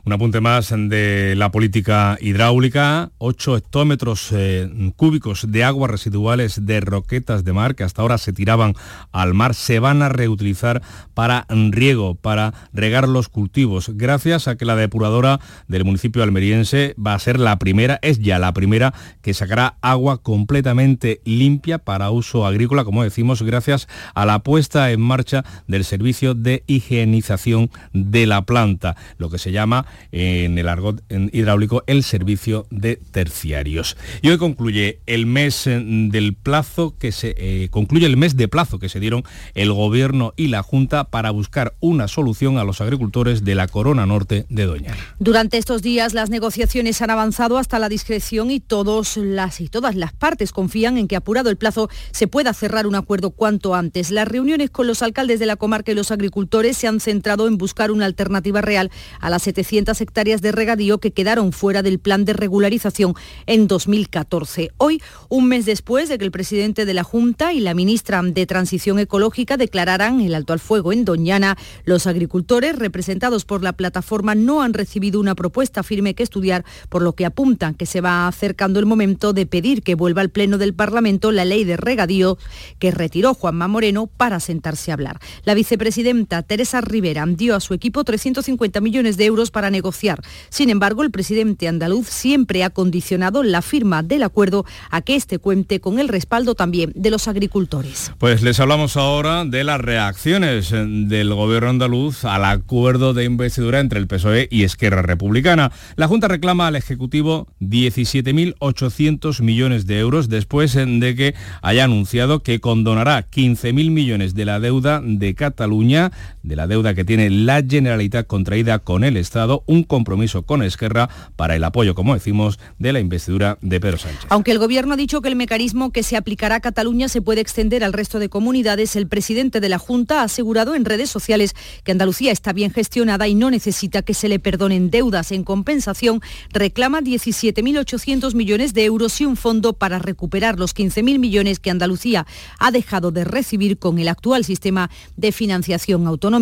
[0.05, 6.79] Un apunte más de la política hidráulica, 8 hectómetros eh, cúbicos de aguas residuales de
[6.79, 8.75] roquetas de mar que hasta ahora se tiraban
[9.11, 10.83] al mar se van a reutilizar
[11.15, 17.15] para riego, para regar los cultivos, gracias a que la depuradora del municipio almeriense va
[17.15, 22.45] a ser la primera, es ya la primera que sacará agua completamente limpia para uso
[22.45, 28.43] agrícola, como decimos, gracias a la puesta en marcha del servicio de higienización de la
[28.43, 33.97] planta, lo que se llama en el argot hidráulico el servicio de terciarios.
[34.21, 38.47] Y hoy concluye el mes eh, del plazo que se eh, concluye el mes de
[38.47, 42.81] plazo que se dieron el gobierno y la Junta para buscar una solución a los
[42.81, 44.97] agricultores de la Corona Norte de Doñana.
[45.19, 49.95] Durante estos días las negociaciones han avanzado hasta la discreción y todos las y todas
[49.95, 54.11] las partes confían en que apurado el plazo se pueda cerrar un acuerdo cuanto antes.
[54.11, 57.57] Las reuniones con los alcaldes de la comarca y los agricultores se han centrado en
[57.57, 62.25] buscar una alternativa real a las 700 hectáreas de regadío que quedaron fuera del plan
[62.25, 63.13] de regularización
[63.45, 64.71] en 2014.
[64.77, 68.45] Hoy, un mes después de que el presidente de la Junta y la ministra de
[68.45, 74.35] Transición Ecológica declararan el alto al fuego en Doñana, los agricultores representados por la plataforma
[74.35, 78.27] no han recibido una propuesta firme que estudiar, por lo que apuntan que se va
[78.27, 82.37] acercando el momento de pedir que vuelva al Pleno del Parlamento la ley de regadío
[82.79, 85.19] que retiró Juanma Moreno para sentarse a hablar.
[85.43, 90.21] La vicepresidenta Teresa Rivera dio a su equipo 350 millones de euros para negociar.
[90.49, 95.37] Sin embargo, el presidente andaluz siempre ha condicionado la firma del acuerdo a que este
[95.37, 98.11] cuente con el respaldo también de los agricultores.
[98.17, 103.79] Pues les hablamos ahora de las reacciones eh, del gobierno andaluz al acuerdo de investidura
[103.79, 105.71] entre el PSOE y Esquerra Republicana.
[105.95, 112.39] La Junta reclama al Ejecutivo 17.800 millones de euros después eh, de que haya anunciado
[112.39, 116.11] que condonará 15.000 millones de la deuda de Cataluña,
[116.45, 121.09] de la deuda que tiene la Generalitat contraída con el Estado, un compromiso con Esquerra
[121.35, 124.27] para el apoyo, como decimos, de la investidura de Pedro Sánchez.
[124.29, 127.41] Aunque el Gobierno ha dicho que el mecanismo que se aplicará a Cataluña se puede
[127.41, 131.55] extender al resto de comunidades, el presidente de la Junta ha asegurado en redes sociales
[131.83, 135.31] que Andalucía está bien gestionada y no necesita que se le perdonen deudas.
[135.31, 141.59] En compensación, reclama 17.800 millones de euros y un fondo para recuperar los 15.000 millones
[141.59, 142.27] que Andalucía
[142.59, 146.34] ha dejado de recibir con el actual sistema de financiación autonómica.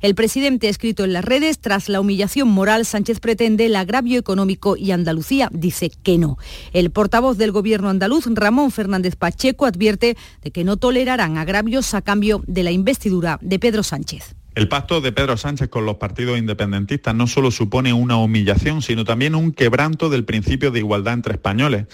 [0.00, 4.18] El presidente ha escrito en las redes, tras la humillación moral, Sánchez pretende el agravio
[4.18, 6.36] económico y Andalucía dice que no.
[6.72, 12.02] El portavoz del gobierno andaluz, Ramón Fernández Pacheco, advierte de que no tolerarán agravios a
[12.02, 14.34] cambio de la investidura de Pedro Sánchez.
[14.54, 19.04] El pacto de Pedro Sánchez con los partidos independentistas no solo supone una humillación, sino
[19.04, 21.86] también un quebranto del principio de igualdad entre españoles.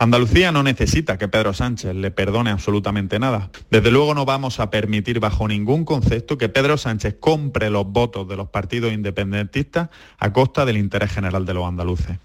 [0.00, 3.50] Andalucía no necesita que Pedro Sánchez le perdone absolutamente nada.
[3.68, 8.28] Desde luego no vamos a permitir bajo ningún concepto que Pedro Sánchez compre los votos
[8.28, 12.16] de los partidos independentistas a costa del interés general de los andaluces.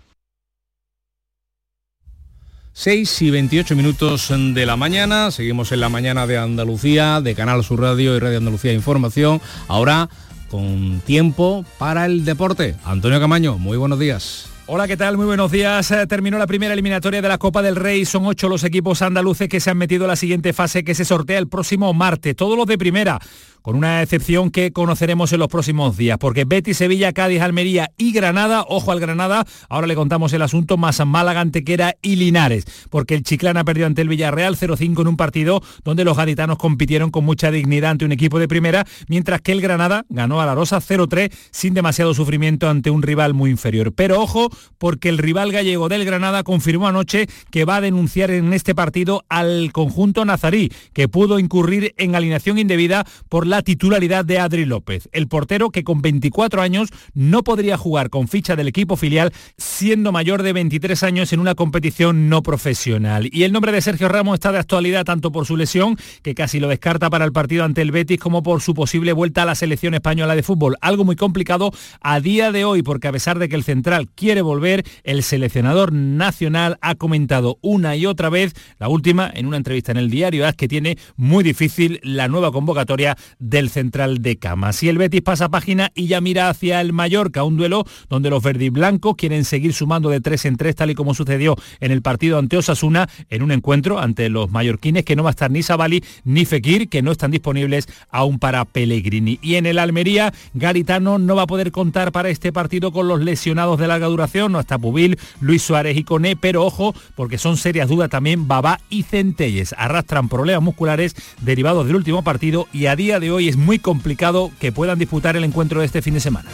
[2.73, 7.63] 6 y 28 minutos de la mañana, seguimos en la mañana de Andalucía, de Canal
[7.63, 9.41] Sur Radio y Radio Andalucía Información.
[9.67, 10.09] Ahora
[10.49, 12.75] con tiempo para el deporte.
[12.83, 14.52] Antonio Camaño, muy buenos días.
[14.65, 15.17] Hola, ¿qué tal?
[15.17, 15.91] Muy buenos días.
[15.91, 18.06] Eh, Terminó la primera eliminatoria de la Copa del Rey.
[18.06, 21.04] Son ocho los equipos andaluces que se han metido a la siguiente fase que se
[21.04, 22.34] sortea el próximo martes.
[22.34, 23.19] Todos los de primera
[23.63, 28.12] con una excepción que conoceremos en los próximos días, porque Betis, Sevilla, Cádiz, Almería y
[28.12, 33.15] Granada, ojo al Granada, ahora le contamos el asunto más Málaga, Antequera y Linares, porque
[33.15, 37.23] el Chiclana perdió ante el Villarreal 0-5 en un partido donde los gaditanos compitieron con
[37.23, 40.80] mucha dignidad ante un equipo de primera, mientras que el Granada ganó a la Rosa
[40.80, 43.93] 0-3 sin demasiado sufrimiento ante un rival muy inferior.
[43.93, 48.52] Pero ojo, porque el rival gallego del Granada confirmó anoche que va a denunciar en
[48.52, 54.39] este partido al conjunto nazarí, que pudo incurrir en alineación indebida por la titularidad de
[54.39, 58.95] Adri López, el portero que con 24 años no podría jugar con ficha del equipo
[58.95, 63.29] filial siendo mayor de 23 años en una competición no profesional.
[63.31, 66.59] Y el nombre de Sergio Ramos está de actualidad tanto por su lesión, que casi
[66.59, 69.55] lo descarta para el partido ante el Betis, como por su posible vuelta a la
[69.55, 70.77] selección española de fútbol.
[70.81, 74.41] Algo muy complicado a día de hoy, porque a pesar de que el central quiere
[74.41, 79.91] volver, el seleccionador nacional ha comentado una y otra vez, la última en una entrevista
[79.91, 84.71] en el diario AS, que tiene muy difícil la nueva convocatoria del central de Cama.
[84.71, 88.41] Si el Betis pasa página y ya mira hacia el Mallorca, un duelo donde los
[88.41, 92.39] verdiblancos quieren seguir sumando de tres en tres, tal y como sucedió en el partido
[92.39, 96.03] ante Osasuna, en un encuentro ante los mallorquines, que no va a estar ni Sabali
[96.23, 99.39] ni Fekir, que no están disponibles aún para Pellegrini.
[99.41, 103.21] Y en el Almería, Garitano no va a poder contar para este partido con los
[103.21, 107.58] lesionados de larga duración, no está Pubil, Luis Suárez y Coné, pero ojo, porque son
[107.58, 109.75] serias dudas también Babá y Centelles.
[109.77, 114.51] Arrastran problemas musculares derivados del último partido y a día de hoy es muy complicado
[114.59, 116.49] que puedan disputar el encuentro de este fin de semana.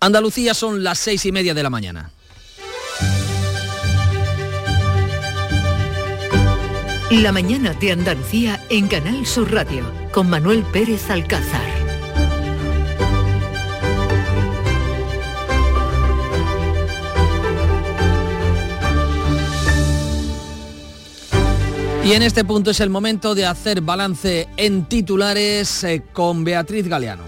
[0.00, 2.10] Andalucía son las seis y media de la mañana.
[7.10, 11.83] La mañana de Andalucía en Canal Sur Radio con Manuel Pérez Alcázar.
[22.04, 26.86] Y en este punto es el momento de hacer balance en titulares eh, con Beatriz
[26.86, 27.22] Galeano.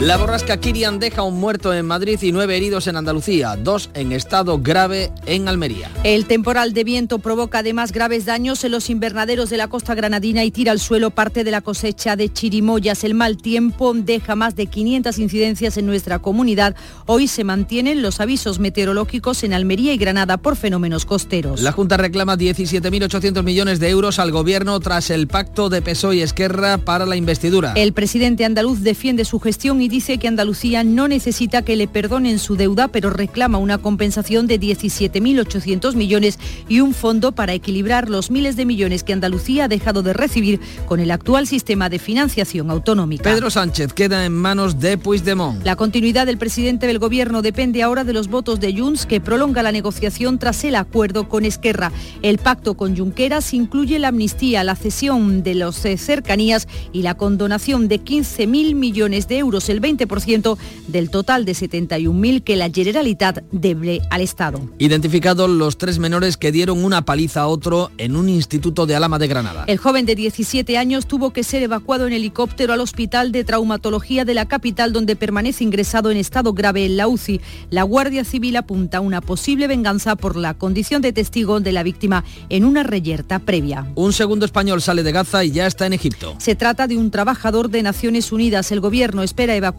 [0.00, 4.12] La borrasca Kirian deja un muerto en Madrid y nueve heridos en Andalucía, dos en
[4.12, 5.90] estado grave en Almería.
[6.04, 10.42] El temporal de viento provoca además graves daños en los invernaderos de la costa granadina
[10.42, 13.04] y tira al suelo parte de la cosecha de chirimoyas.
[13.04, 16.74] El mal tiempo deja más de 500 incidencias en nuestra comunidad.
[17.04, 21.60] Hoy se mantienen los avisos meteorológicos en Almería y Granada por fenómenos costeros.
[21.60, 26.22] La Junta reclama 17.800 millones de euros al gobierno tras el pacto de PSOE y
[26.22, 27.74] Esquerra para la investidura.
[27.76, 32.38] El presidente andaluz defiende su gestión y dice que Andalucía no necesita que le perdonen
[32.38, 38.30] su deuda, pero reclama una compensación de 17.800 millones y un fondo para equilibrar los
[38.30, 42.70] miles de millones que Andalucía ha dejado de recibir con el actual sistema de financiación
[42.70, 43.24] autonómica.
[43.24, 45.62] Pedro Sánchez queda en manos de Puigdemont.
[45.64, 49.62] La continuidad del presidente del gobierno depende ahora de los votos de Junts, que prolonga
[49.62, 51.92] la negociación tras el acuerdo con Esquerra.
[52.22, 57.88] El pacto con Junqueras incluye la amnistía, la cesión de las cercanías y la condonación
[57.88, 60.56] de 15.000 millones de euros, el 20%
[60.88, 64.60] del total de 71.000 que la Generalitat debe al Estado.
[64.78, 69.18] Identificados los tres menores que dieron una paliza a otro en un instituto de Alama
[69.18, 69.64] de Granada.
[69.66, 74.24] El joven de 17 años tuvo que ser evacuado en helicóptero al Hospital de Traumatología
[74.24, 77.40] de la capital, donde permanece ingresado en estado grave en la UCI.
[77.70, 81.82] La Guardia Civil apunta a una posible venganza por la condición de testigo de la
[81.82, 83.86] víctima en una reyerta previa.
[83.94, 86.34] Un segundo español sale de Gaza y ya está en Egipto.
[86.38, 88.72] Se trata de un trabajador de Naciones Unidas.
[88.72, 89.69] El gobierno espera evacuar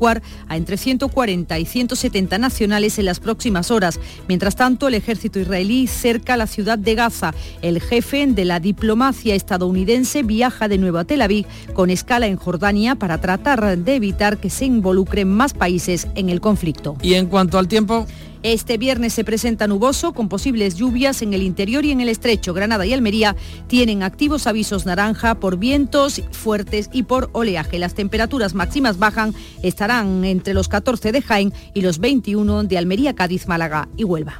[0.47, 3.99] a entre 140 y 170 nacionales en las próximas horas.
[4.27, 7.33] Mientras tanto, el ejército israelí cerca la ciudad de Gaza.
[7.61, 12.35] El jefe de la diplomacia estadounidense viaja de nuevo a Tel Aviv con escala en
[12.35, 16.97] Jordania para tratar de evitar que se involucren más países en el conflicto.
[17.01, 18.05] Y en cuanto al tiempo...
[18.43, 22.55] Este viernes se presenta nuboso con posibles lluvias en el interior y en el estrecho.
[22.55, 23.35] Granada y Almería
[23.67, 27.77] tienen activos avisos naranja por vientos fuertes y por oleaje.
[27.77, 33.13] Las temperaturas máximas bajan, estarán entre los 14 de Jaén y los 21 de Almería,
[33.13, 34.39] Cádiz, Málaga y Huelva.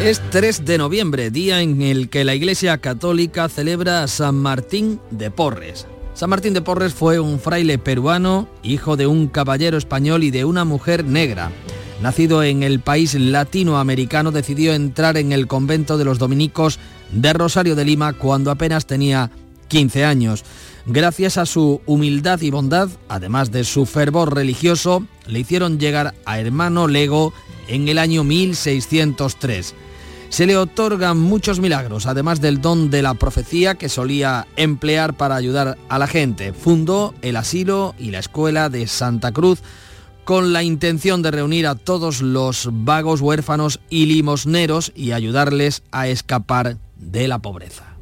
[0.00, 5.30] Es 3 de noviembre, día en el que la Iglesia Católica celebra San Martín de
[5.30, 5.86] Porres.
[6.14, 10.44] San Martín de Porres fue un fraile peruano, hijo de un caballero español y de
[10.44, 11.50] una mujer negra.
[12.00, 16.78] Nacido en el país latinoamericano, decidió entrar en el convento de los dominicos
[17.10, 19.32] de Rosario de Lima cuando apenas tenía
[19.66, 20.44] 15 años.
[20.86, 26.38] Gracias a su humildad y bondad, además de su fervor religioso, le hicieron llegar a
[26.38, 27.32] hermano Lego
[27.66, 29.74] en el año 1603.
[30.34, 35.36] Se le otorgan muchos milagros, además del don de la profecía que solía emplear para
[35.36, 36.52] ayudar a la gente.
[36.52, 39.62] Fundó el asilo y la escuela de Santa Cruz
[40.24, 46.08] con la intención de reunir a todos los vagos, huérfanos y limosneros y ayudarles a
[46.08, 47.93] escapar de la pobreza.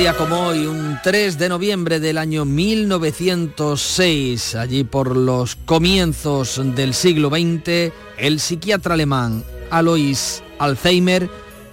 [0.00, 6.94] Día como hoy, un 3 de noviembre del año 1906, allí por los comienzos del
[6.94, 11.28] siglo XX, el psiquiatra alemán Alois Alzheimer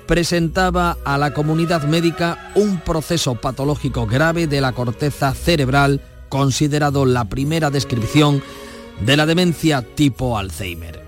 [0.08, 7.30] presentaba a la comunidad médica un proceso patológico grave de la corteza cerebral, considerado la
[7.30, 8.44] primera descripción
[9.06, 11.02] de la demencia tipo Alzheimer.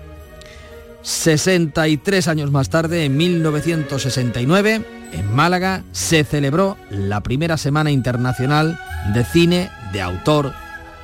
[1.02, 8.78] 63 años más tarde, en 1969, en Málaga, se celebró la primera Semana Internacional
[9.14, 10.52] de Cine de Autor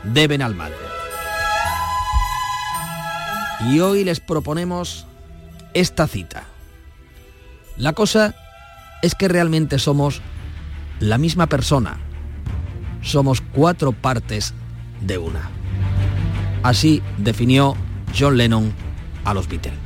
[0.04, 0.76] de Benalmádena.
[3.68, 5.06] Y hoy les proponemos
[5.74, 6.44] esta cita.
[7.76, 8.34] La cosa
[9.02, 10.20] es que realmente somos
[11.00, 11.98] la misma persona.
[13.02, 14.54] Somos cuatro partes
[15.00, 15.50] de una.
[16.62, 17.76] Así definió
[18.18, 18.72] John Lennon
[19.24, 19.85] a los Beatles.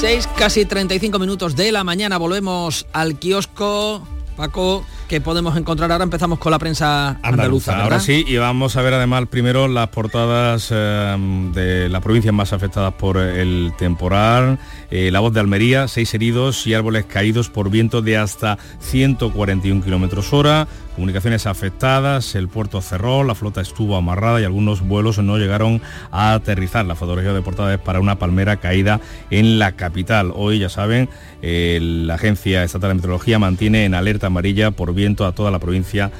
[0.00, 2.18] 6, casi 35 minutos de la mañana.
[2.18, 4.06] Volvemos al kiosco.
[4.36, 6.04] Paco, que podemos encontrar ahora?
[6.04, 7.72] Empezamos con la prensa andaluza.
[7.72, 7.84] ¿verdad?
[7.84, 11.16] Ahora sí, y vamos a ver además primero las portadas eh,
[11.52, 14.60] de las provincias más afectadas por el temporal.
[14.92, 19.82] Eh, la voz de Almería, seis heridos y árboles caídos por viento de hasta 141
[19.82, 20.68] kilómetros hora.
[20.98, 25.80] Comunicaciones afectadas, el puerto cerró, la flota estuvo amarrada y algunos vuelos no llegaron
[26.10, 26.84] a aterrizar.
[26.86, 30.32] La fotografía de portada es para una palmera caída en la capital.
[30.34, 31.08] Hoy, ya saben,
[31.40, 36.10] la Agencia Estatal de Meteorología mantiene en alerta amarilla por viento a toda la provincia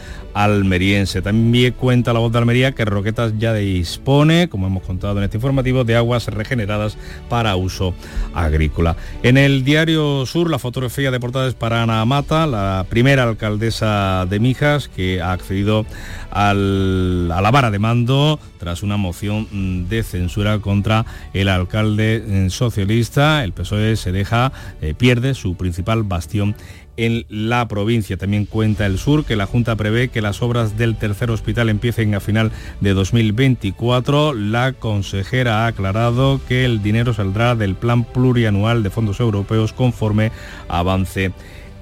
[0.45, 1.21] almeriense.
[1.21, 5.37] También cuenta la voz de Almería que Roquetas ya dispone, como hemos contado en este
[5.37, 6.97] informativo, de aguas regeneradas
[7.29, 7.93] para uso
[8.35, 8.97] agrícola.
[9.25, 14.27] En el diario Sur, la fotografía de portada es para Ana Mata, la primera alcaldesa
[14.31, 15.85] de Mijas, que ha accedido
[16.31, 23.43] al- a la vara de mando tras una moción de censura contra el alcalde socialista.
[23.43, 26.55] El PSOE se deja, eh, pierde su principal bastión
[26.99, 28.19] en la provincia.
[28.19, 32.15] También cuenta el sur que la Junta prevé que las obras del tercer hospital empiecen
[32.15, 34.35] a final de 2024.
[34.35, 40.33] La consejera ha aclarado que el dinero saldrá del plan plurianual de fondos europeos conforme
[40.69, 41.33] avance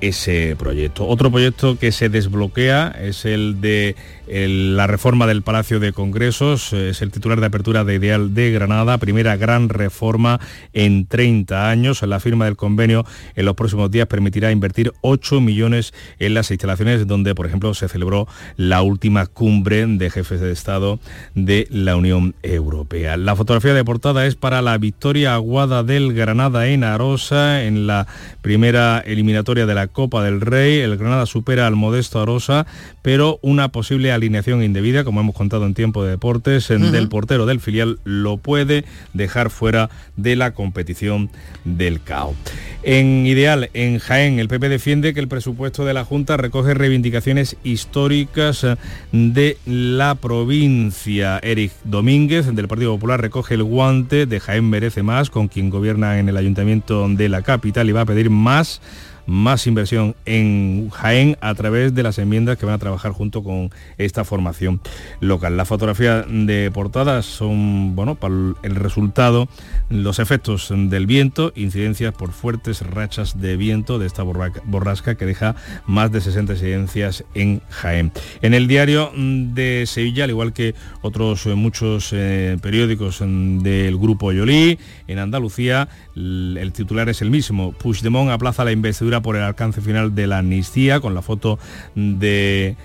[0.01, 1.07] ese proyecto.
[1.07, 3.97] Otro proyecto que se desbloquea es el de
[4.29, 8.99] la reforma del Palacio de Congresos, es el titular de apertura de Ideal de Granada,
[8.99, 10.41] primera gran reforma
[10.73, 12.03] en 30 años.
[12.03, 13.05] La firma del convenio
[13.37, 17.89] en los próximos días permitirá invertir 8 millones en las instalaciones donde, por ejemplo, se
[17.89, 18.27] celebró
[18.57, 20.99] la última cumbre de jefes de Estado
[21.35, 23.17] de la Unión Europea.
[23.17, 28.07] La fotografía de portada es para la victoria aguada del Granada en Arosa en la
[28.43, 30.79] primera eliminatoria de la Copa del Rey.
[30.81, 32.67] El Granada supera al modesto Arosa,
[33.03, 37.47] pero una posible alineación indebida, como hemos contado en tiempo de deportes, en- del portero
[37.47, 41.31] del filial lo puede dejar fuera de la competición
[41.65, 42.35] del CAO.
[42.83, 47.57] En Ideal, en Jaén, el PP defiende que el presupuesto de la Junta recoge reivindicaciones
[47.65, 48.65] históricas
[49.13, 51.39] de la provincia.
[51.43, 56.19] Eric Domínguez, del Partido Popular, recoge el guante de Jaén merece más, con quien gobierna
[56.19, 58.81] en el ayuntamiento de la capital y va a pedir más
[59.27, 63.71] más inversión en Jaén a través de las enmiendas que van a trabajar junto con
[63.99, 64.81] esta formación
[65.21, 65.57] local.
[65.57, 69.49] La fotografía de portada son, bueno, para el resultado,
[69.89, 75.27] los efectos del viento, incidencias por fuertes rachas de viento de esta borra- borrasca que
[75.27, 75.57] deja
[75.87, 78.13] más de 60 incidencias en Jaén.
[78.43, 83.97] En el diario de Sevilla, al igual que otros eh, muchos eh, periódicos mm, del
[83.97, 87.73] grupo Yolí, en Andalucía, el titular es el mismo.
[87.73, 91.59] Puigdemont aplaza la investidura por el alcance final de la amnistía, con la foto
[91.95, 92.77] de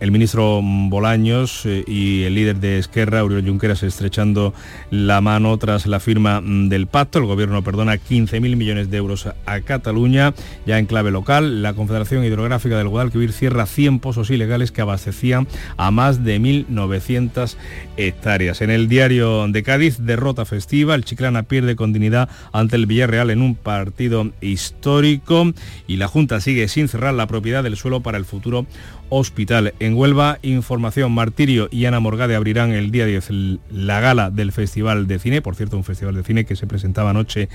[0.00, 4.52] el ministro Bolaños eh, y el líder de Esquerra, Oriol Junqueras, estrechando
[4.90, 7.18] la mano tras la firma mm, del pacto.
[7.18, 10.34] El gobierno perdona 15.000 millones de euros a Cataluña.
[10.66, 15.46] Ya en clave local, la Confederación Hidrográfica del Guadalquivir cierra 100 pozos ilegales que abastecían
[15.76, 17.56] a más de 1.900
[17.96, 18.60] hectáreas.
[18.60, 20.94] En el diario de Cádiz, derrota festiva.
[20.94, 25.52] El Chiclana pierde con dignidad ante el Villarreal en un partido histórico
[25.86, 28.66] y la Junta sigue sin cerrar la propiedad del suelo para el futuro
[29.10, 29.74] hospital.
[29.80, 33.30] En Huelva, información, Martirio y Ana Morgade abrirán el día 10
[33.70, 37.10] la gala del Festival de Cine, por cierto, un festival de cine que se presentaba
[37.10, 37.48] anoche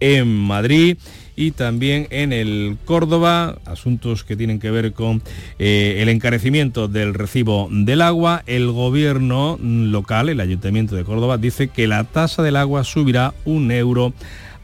[0.00, 0.96] en Madrid
[1.36, 5.22] y también en el Córdoba, asuntos que tienen que ver con
[5.58, 8.42] eh, el encarecimiento del recibo del agua.
[8.46, 13.70] El gobierno local, el Ayuntamiento de Córdoba, dice que la tasa del agua subirá un
[13.72, 14.12] euro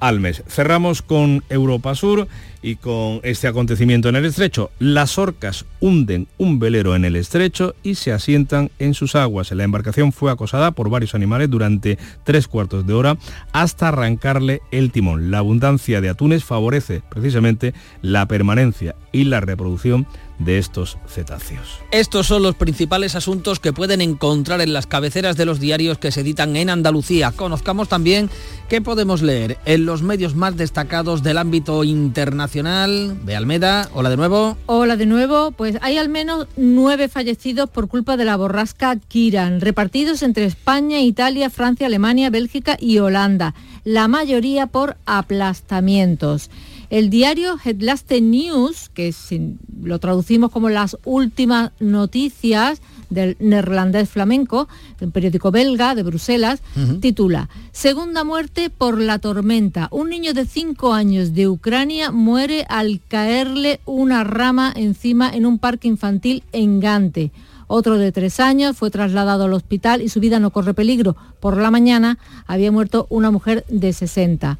[0.00, 0.42] al mes.
[0.46, 2.28] Cerramos con Europa Sur
[2.62, 4.70] y con este acontecimiento en el estrecho.
[4.78, 9.52] Las orcas hunden un velero en el estrecho y se asientan en sus aguas.
[9.52, 13.18] La embarcación fue acosada por varios animales durante tres cuartos de hora
[13.52, 15.30] hasta arrancarle el timón.
[15.30, 17.72] La abundancia de atunes favorece precisamente
[18.02, 20.06] la permanencia y la reproducción
[20.38, 21.80] de estos cetáceos.
[21.90, 26.12] Estos son los principales asuntos que pueden encontrar en las cabeceras de los diarios que
[26.12, 27.32] se editan en Andalucía.
[27.32, 28.30] Conozcamos también
[28.68, 33.24] qué podemos leer en los medios más destacados del ámbito internacional.
[33.24, 34.56] De Almeda, hola de nuevo.
[34.66, 39.60] Hola de nuevo, pues hay al menos nueve fallecidos por culpa de la borrasca Kiran,
[39.60, 46.50] repartidos entre España, Italia, Francia, Alemania, Bélgica y Holanda, la mayoría por aplastamientos.
[46.88, 52.80] El diario Headlaste News, que si lo traducimos como las últimas noticias
[53.10, 54.68] del neerlandés flamenco,
[55.00, 56.62] un periódico belga de Bruselas,
[57.00, 59.88] titula Segunda muerte por la tormenta.
[59.90, 65.58] Un niño de 5 años de Ucrania muere al caerle una rama encima en un
[65.58, 67.32] parque infantil en Gante.
[67.68, 71.16] Otro de tres años fue trasladado al hospital y su vida no corre peligro.
[71.40, 74.58] Por la mañana había muerto una mujer de 60.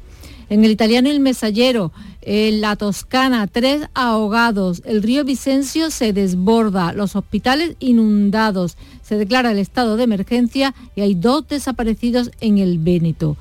[0.49, 1.91] En el italiano El Mesallero,
[2.21, 9.51] en la Toscana, tres ahogados, el río Vicencio se desborda, los hospitales inundados, se declara
[9.51, 13.35] el estado de emergencia y hay dos desaparecidos en el Véneto.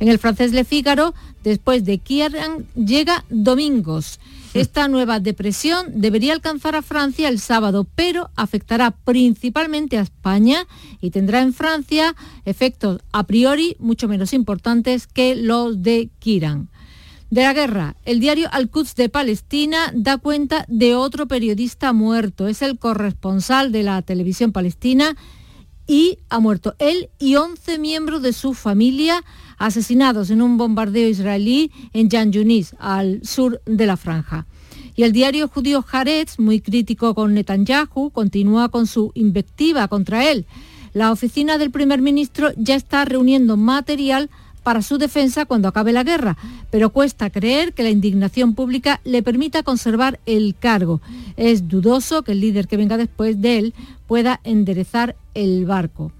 [0.00, 4.18] En el francés Le Figaro, después de Kieran, llega Domingos.
[4.52, 10.66] Esta nueva depresión debería alcanzar a Francia el sábado, pero afectará principalmente a España
[11.00, 16.68] y tendrá en Francia efectos a priori mucho menos importantes que los de Kiran.
[17.30, 22.48] De la guerra, el diario Al-Quds de Palestina da cuenta de otro periodista muerto.
[22.48, 25.16] Es el corresponsal de la televisión palestina
[25.86, 29.24] y ha muerto él y 11 miembros de su familia
[29.60, 34.46] asesinados en un bombardeo israelí en Yan Yunis, al sur de la franja.
[34.96, 40.46] Y el diario judío Haaretz, muy crítico con Netanyahu, continúa con su invectiva contra él.
[40.94, 44.30] La oficina del primer ministro ya está reuniendo material
[44.62, 46.38] para su defensa cuando acabe la guerra,
[46.70, 51.02] pero cuesta creer que la indignación pública le permita conservar el cargo.
[51.36, 53.74] Es dudoso que el líder que venga después de él
[54.06, 56.12] pueda enderezar el barco.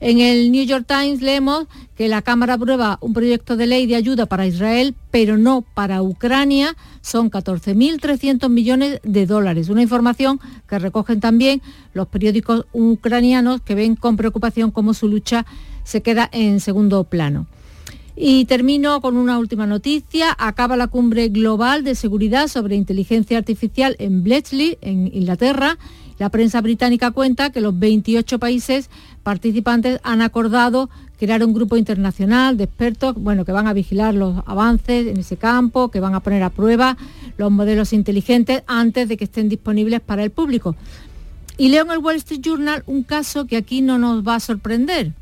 [0.00, 1.66] En el New York Times leemos
[1.96, 6.02] que la Cámara aprueba un proyecto de ley de ayuda para Israel, pero no para
[6.02, 6.76] Ucrania.
[7.02, 9.68] Son 14.300 millones de dólares.
[9.68, 11.62] Una información que recogen también
[11.92, 15.46] los periódicos ucranianos que ven con preocupación cómo su lucha
[15.84, 17.46] se queda en segundo plano.
[18.16, 20.34] Y termino con una última noticia.
[20.38, 25.78] Acaba la cumbre global de seguridad sobre inteligencia artificial en Bletchley, en Inglaterra.
[26.18, 28.88] La prensa británica cuenta que los 28 países
[29.24, 34.42] participantes han acordado crear un grupo internacional de expertos bueno, que van a vigilar los
[34.46, 36.96] avances en ese campo, que van a poner a prueba
[37.36, 40.76] los modelos inteligentes antes de que estén disponibles para el público.
[41.56, 44.40] Y leo en el Wall Street Journal un caso que aquí no nos va a
[44.40, 45.12] sorprender.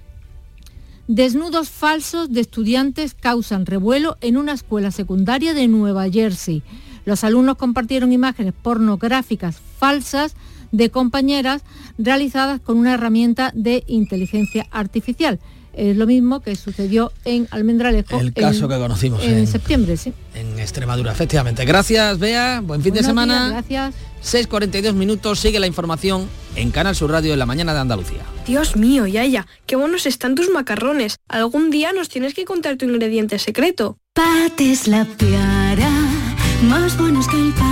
[1.09, 6.63] Desnudos falsos de estudiantes causan revuelo en una escuela secundaria de Nueva Jersey.
[7.05, 10.35] Los alumnos compartieron imágenes pornográficas falsas
[10.73, 11.63] de compañeras
[11.99, 15.39] realizadas con una herramienta de inteligencia artificial.
[15.75, 19.97] Es lo mismo que sucedió en Almendralejo El caso en, que conocimos en en- septiembre,
[19.97, 20.13] sí.
[20.35, 21.65] En Extremadura, efectivamente.
[21.65, 22.61] Gracias, Bea.
[22.63, 23.49] Buen fin de semana.
[23.49, 23.95] días, gracias.
[24.23, 25.41] 6.42 minutos.
[25.41, 28.21] Sigue la información en Canal Sur Radio en la mañana de Andalucía.
[28.47, 31.17] Dios mío, Yaya, qué buenos están tus macarrones.
[31.27, 33.97] Algún día nos tienes que contar tu ingrediente secreto.
[34.13, 35.89] Pates la piara,
[36.69, 37.72] más buenos que el pan.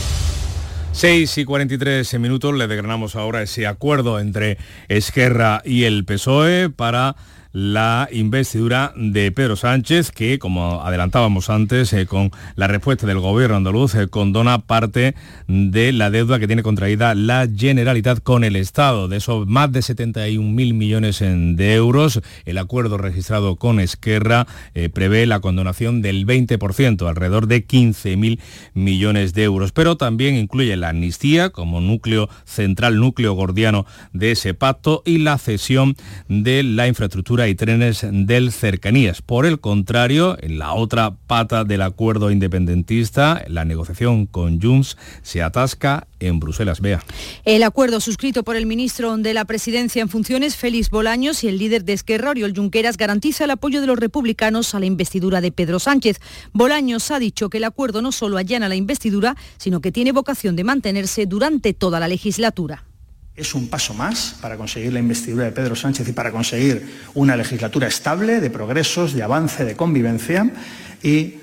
[0.93, 4.57] 6 y 43 minutos le declaramos ahora ese acuerdo entre
[4.89, 7.15] Esquerra y el PSOE para
[7.53, 13.57] la investidura de Pedro Sánchez, que como adelantábamos antes, eh, con la respuesta del gobierno
[13.57, 15.15] andaluz, eh, condona parte
[15.47, 19.07] de la deuda que tiene contraída la Generalitat con el Estado.
[19.07, 25.25] De esos más de 71.000 millones de euros, el acuerdo registrado con Esquerra eh, prevé
[25.25, 28.39] la condonación del 20%, alrededor de 15.000
[28.73, 29.71] millones de euros.
[29.71, 35.37] Pero también incluye la amnistía como núcleo central, núcleo gordiano de ese pacto y la
[35.37, 35.95] cesión
[36.27, 39.21] de la infraestructura y trenes del cercanías.
[39.21, 45.41] Por el contrario, en la otra pata del acuerdo independentista, la negociación con Junts se
[45.41, 46.81] atasca en Bruselas.
[46.81, 47.03] Vea.
[47.45, 51.57] El acuerdo suscrito por el ministro de la Presidencia en funciones, Félix Bolaños, y el
[51.57, 55.51] líder de Esquerra, Oriol Junqueras, garantiza el apoyo de los republicanos a la investidura de
[55.51, 56.19] Pedro Sánchez.
[56.53, 60.55] Bolaños ha dicho que el acuerdo no solo allana la investidura, sino que tiene vocación
[60.55, 62.85] de mantenerse durante toda la legislatura.
[63.35, 67.35] Es un paso más para conseguir la investidura de Pedro Sánchez y para conseguir una
[67.35, 70.51] legislatura estable, de progresos, de avance, de convivencia.
[71.01, 71.35] Y,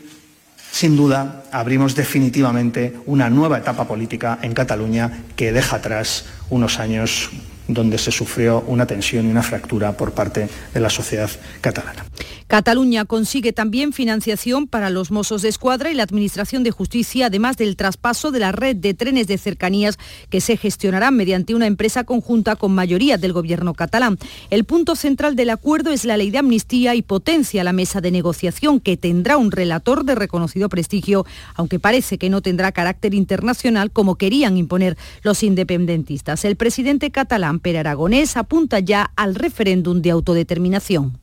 [0.71, 7.31] sin duda, abrimos definitivamente una nueva etapa política en Cataluña que deja atrás unos años
[7.69, 12.05] donde se sufrió una tensión y una fractura por parte de la sociedad catalana.
[12.49, 17.59] Cataluña consigue también financiación para los Mossos de Escuadra y la Administración de Justicia, además
[17.59, 19.99] del traspaso de la red de trenes de cercanías
[20.31, 24.19] que se gestionarán mediante una empresa conjunta con mayoría del gobierno catalán.
[24.49, 28.11] El punto central del acuerdo es la ley de amnistía y potencia la mesa de
[28.11, 33.91] negociación que tendrá un relator de reconocido prestigio, aunque parece que no tendrá carácter internacional
[33.91, 36.47] como querían imponer los independentistas.
[36.47, 41.19] El presidente catalán, Per Aragonés, apunta ya al referéndum de autodeterminación.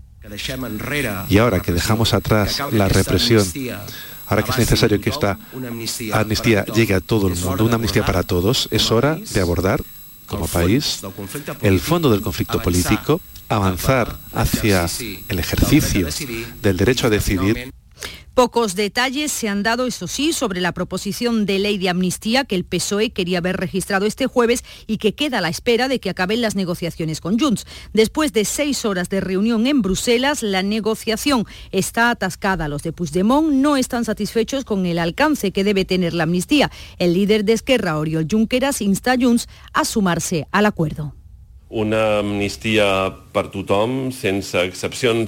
[1.30, 3.46] Y ahora que dejamos atrás la represión,
[4.28, 5.38] ahora que es necesario que esta
[6.14, 9.82] amnistía llegue a todo el mundo, una amnistía para todos, es hora de abordar
[10.26, 11.02] como país
[11.62, 14.88] el fondo del conflicto político, avanzar hacia
[15.28, 16.08] el ejercicio
[16.62, 17.72] del derecho a decidir.
[18.36, 22.56] Pocos detalles se han dado, eso sí, sobre la proposición de ley de amnistía que
[22.56, 26.10] el PSOE quería haber registrado este jueves y que queda a la espera de que
[26.10, 27.66] acaben las negociaciones con Junts.
[27.94, 32.68] Después de seis horas de reunión en Bruselas, la negociación está atascada.
[32.68, 36.70] Los de Puigdemont no están satisfechos con el alcance que debe tener la amnistía.
[37.00, 41.16] El líder de Esquerra, Oriol Junqueras, insta a Junts a sumarse al acuerdo.
[41.68, 42.22] Una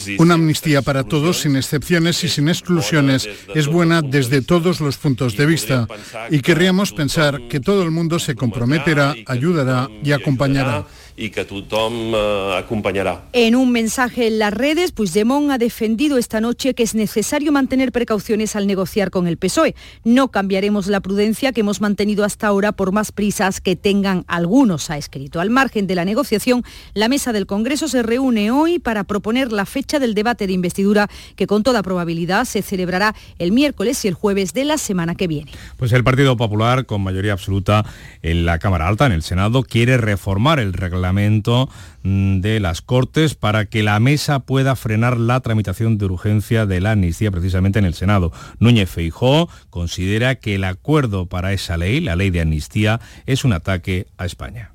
[0.07, 0.15] i...
[0.19, 5.35] Una amnistía para todos, sin excepciones y sin exclusiones, es buena desde todos los puntos
[5.35, 5.88] de vista.
[6.29, 10.85] Y querríamos pensar que todo el mundo se comprometerá, ayudará y acompañará.
[11.18, 13.26] I que tothom eh, acompanyarà.
[13.34, 17.91] En un mensaje en las redes, Puigdemont ha defendido esta noche que es necesario mantener
[17.91, 19.76] precauciones al negociar con el PSOE.
[20.03, 24.91] No cambiaremos la prudencia que hemos mantenido hasta ahora por más prisas que tengan algunos,
[24.91, 25.39] ha escrito.
[25.39, 26.63] Al margen de la negociación,
[26.93, 31.09] la mesa del Congreso se reúne hoy para proponer la fecha del debate de investidura
[31.36, 35.26] que con toda probabilidad se celebrará el miércoles y el jueves de la semana que
[35.26, 35.51] viene.
[35.78, 37.86] Pues el Partido Popular, con mayoría absoluta
[38.22, 43.35] en la Cámara Alta, en el Senado, quiere reformar el reglamento mm, de las Cortes
[43.35, 47.85] para que la mesa pueda frenar la tramitación de urgencia de la amnistía precisamente en
[47.85, 48.31] el Senado.
[48.59, 53.53] Núñez Feijó considera que el acuerdo para esa ley, la ley de amnistía, es un
[53.53, 54.71] ataque a España.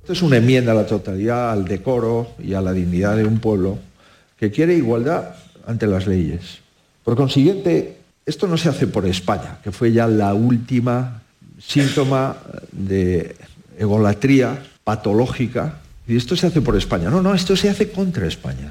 [0.00, 3.40] Esto es una enmienda a la totalidad, al decoro y a la dignidad de un
[3.40, 3.78] pueblo
[4.38, 5.34] que quiere igualdad
[5.66, 6.58] ante las leyes.
[7.02, 11.22] Por consiguiente, esto no se hace por España, que fue ya la última
[11.58, 12.36] síntoma
[12.72, 13.36] de
[13.78, 15.80] egolatría patológica.
[16.06, 17.10] Y esto se hace por España.
[17.10, 18.70] No, no, esto se hace contra España.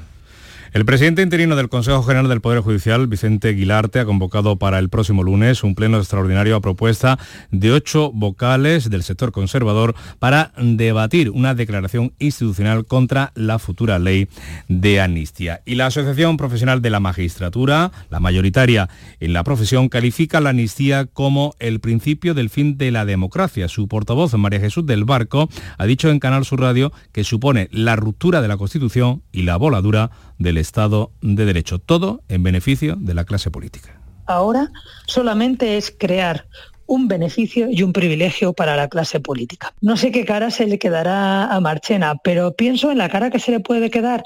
[0.72, 4.88] El presidente interino del Consejo General del Poder Judicial, Vicente Guilarte, ha convocado para el
[4.88, 7.18] próximo lunes un pleno extraordinario a propuesta
[7.50, 14.28] de ocho vocales del sector conservador para debatir una declaración institucional contra la futura ley
[14.68, 15.62] de amnistía.
[15.64, 18.88] Y la Asociación Profesional de la Magistratura, la mayoritaria
[19.20, 23.68] en la profesión, califica la amnistía como el principio del fin de la democracia.
[23.68, 25.48] Su portavoz, María Jesús del Barco,
[25.78, 29.56] ha dicho en Canal Sur Radio que supone la ruptura de la Constitución y la
[29.56, 31.78] voladura del Estado de Derecho.
[31.78, 34.00] Todo en beneficio de la clase política.
[34.26, 34.70] Ahora
[35.06, 36.46] solamente es crear
[36.86, 39.74] un beneficio y un privilegio para la clase política.
[39.80, 43.40] No sé qué cara se le quedará a Marchena, pero pienso en la cara que
[43.40, 44.24] se le puede quedar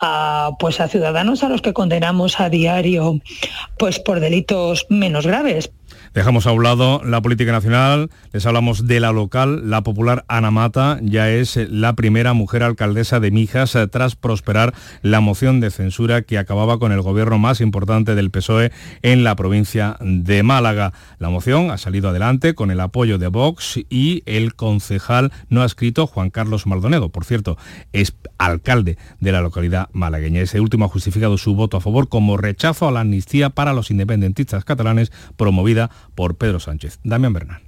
[0.00, 3.20] a, pues a ciudadanos a los que condenamos a diario
[3.78, 5.70] pues por delitos menos graves.
[6.14, 9.68] Dejamos a un lado la política nacional, les hablamos de la local.
[9.70, 14.74] La popular Ana Mata ya es la primera mujer alcaldesa de Mijas eh, tras prosperar
[15.02, 18.72] la moción de censura que acababa con el gobierno más importante del PSOE
[19.02, 20.92] en la provincia de Málaga.
[21.18, 26.06] La moción ha salido adelante con el apoyo de Vox y el concejal no escrito
[26.06, 27.10] Juan Carlos Maldonedo.
[27.10, 27.58] Por cierto,
[27.92, 30.40] es alcalde de la localidad malagueña.
[30.40, 33.90] Ese último ha justificado su voto a favor como rechazo a la amnistía para los
[33.90, 37.00] independentistas catalanes promovida por Pedro Sánchez.
[37.04, 37.62] Damián Bernal.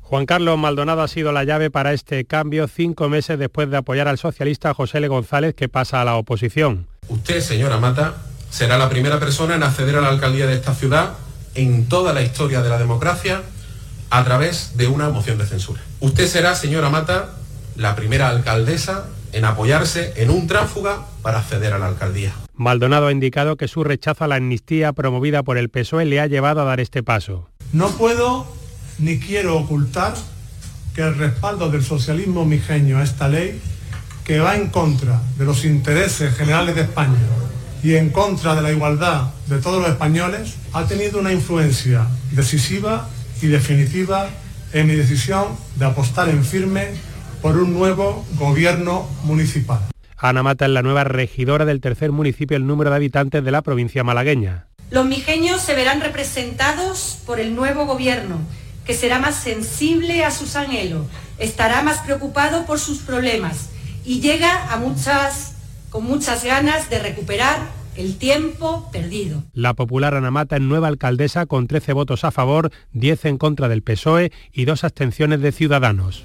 [0.00, 4.06] Juan Carlos Maldonado ha sido la llave para este cambio cinco meses después de apoyar
[4.06, 5.08] al socialista José L.
[5.08, 6.86] González que pasa a la oposición.
[7.08, 8.14] Usted, señora Mata,
[8.50, 11.14] será la primera persona en acceder a la alcaldía de esta ciudad
[11.54, 13.42] en toda la historia de la democracia
[14.10, 15.80] a través de una moción de censura.
[16.00, 17.30] Usted será, señora Mata,
[17.74, 22.32] la primera alcaldesa en apoyarse en un tránsfuga para acceder a la alcaldía.
[22.54, 26.26] Maldonado ha indicado que su rechazo a la amnistía promovida por el PSOE le ha
[26.26, 27.48] llevado a dar este paso.
[27.72, 28.46] No puedo
[28.98, 30.14] ni quiero ocultar
[30.94, 33.60] que el respaldo del socialismo mijeño a esta ley,
[34.24, 37.18] que va en contra de los intereses generales de España
[37.82, 43.08] y en contra de la igualdad de todos los españoles, ha tenido una influencia decisiva
[43.42, 44.28] y definitiva
[44.72, 46.88] en mi decisión de apostar en firme
[47.44, 49.80] por un nuevo gobierno municipal.
[50.16, 53.60] Ana Mata es la nueva regidora del tercer municipio el número de habitantes de la
[53.60, 54.68] provincia malagueña.
[54.90, 58.38] Los mijeños se verán representados por el nuevo gobierno,
[58.86, 63.68] que será más sensible a sus anhelos, estará más preocupado por sus problemas
[64.06, 65.56] y llega a muchas,
[65.90, 67.58] con muchas ganas de recuperar
[67.94, 69.42] el tiempo perdido.
[69.52, 73.68] La popular Ana Mata es nueva alcaldesa con 13 votos a favor, 10 en contra
[73.68, 76.24] del PSOE y dos abstenciones de Ciudadanos.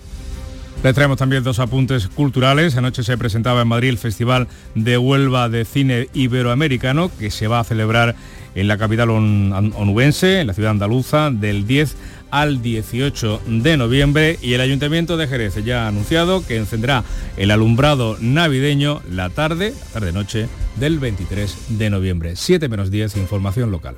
[0.82, 2.78] Les traemos también dos apuntes culturales.
[2.78, 7.60] Anoche se presentaba en Madrid el Festival de Huelva de Cine Iberoamericano, que se va
[7.60, 8.16] a celebrar
[8.56, 11.96] en la capital on- onubense, en la ciudad andaluza, del 10
[12.32, 14.40] al 18 de noviembre.
[14.42, 17.04] Y el Ayuntamiento de Jerez ya ha anunciado que encenderá
[17.36, 22.38] el alumbrado navideño la tarde, tarde-noche del 23 de noviembre.
[22.38, 23.98] 7 menos 10, información local.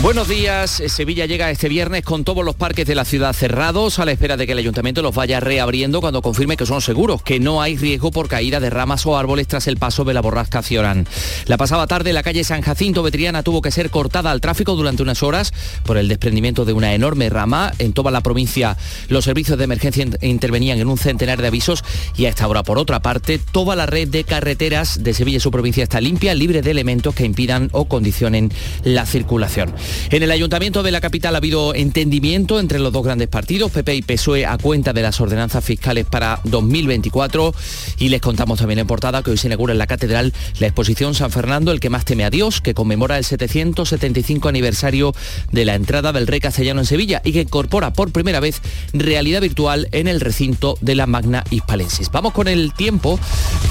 [0.00, 0.80] Buenos días.
[0.80, 4.10] Eh, Sevilla llega este viernes con todos los parques de la ciudad cerrados a la
[4.10, 7.62] espera de que el ayuntamiento los vaya reabriendo cuando confirme que son seguros, que no
[7.62, 11.06] hay riesgo por caída de ramas o árboles tras el paso de la borrasca Cioran.
[11.46, 15.04] La pasada tarde la calle San Jacinto Vetriana tuvo que ser cortada al tráfico durante
[15.04, 15.52] unas horas
[15.84, 17.72] por el desprendimiento de una enorme rama.
[17.78, 18.76] En toda la provincia
[19.08, 21.84] los servicios de emergencia in- intervenían en un centenar de avisos
[22.16, 25.40] y a esta hora por otra parte toda la red de carreteras de Sevilla y
[25.40, 28.50] su provincia está limpia, libre de elementos que impidan o condicionen
[28.82, 29.72] la circulación.
[30.10, 33.94] En el ayuntamiento de la capital ha habido entendimiento entre los dos grandes partidos, PP
[33.96, 37.54] y PSOE, a cuenta de las ordenanzas fiscales para 2024.
[37.98, 41.14] Y les contamos también en portada que hoy se inaugura en la catedral la exposición
[41.14, 45.14] San Fernando, el que más teme a Dios, que conmemora el 775 aniversario
[45.50, 48.60] de la entrada del rey castellano en Sevilla y que incorpora por primera vez
[48.92, 52.10] realidad virtual en el recinto de la Magna Hispalensis.
[52.10, 53.18] Vamos con el tiempo,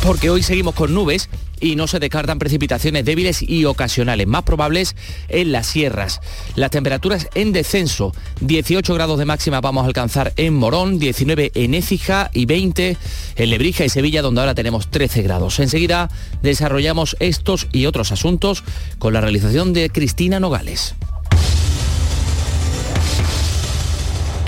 [0.04, 1.30] porque hoy seguimos con nubes
[1.62, 4.96] y no se descartan precipitaciones débiles y ocasionales, más probables
[5.30, 6.20] en las sierras.
[6.56, 11.74] Las temperaturas en descenso, 18 grados de máxima vamos a alcanzar en Morón, 19 en
[11.74, 12.98] Écija y 20
[13.36, 15.60] en Lebrija y Sevilla, donde ahora tenemos 13 grados.
[15.60, 16.10] Enseguida
[16.42, 18.64] desarrollamos estos y otros asuntos
[19.00, 20.96] con la realización de Cristina Nogales.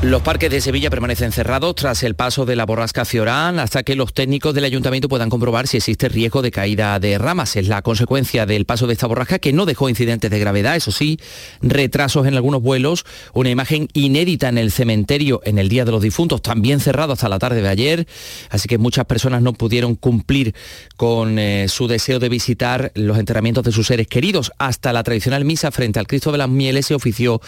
[0.00, 3.96] Los parques de Sevilla permanecen cerrados tras el paso de la borrasca Ciorán hasta que
[3.96, 7.56] los técnicos del ayuntamiento puedan comprobar si existe riesgo de caída de ramas.
[7.56, 10.92] Es la consecuencia del paso de esta borrasca que no dejó incidentes de gravedad, eso
[10.92, 11.18] sí,
[11.62, 16.00] retrasos en algunos vuelos, una imagen inédita en el cementerio en el Día de los
[16.00, 18.06] Difuntos, también cerrado hasta la tarde de ayer,
[18.50, 20.54] así que muchas personas no pudieron cumplir
[20.96, 24.52] con eh, su deseo de visitar los enterramientos de sus seres queridos.
[24.58, 27.40] Hasta la tradicional misa frente al Cristo de las Mieles se ofició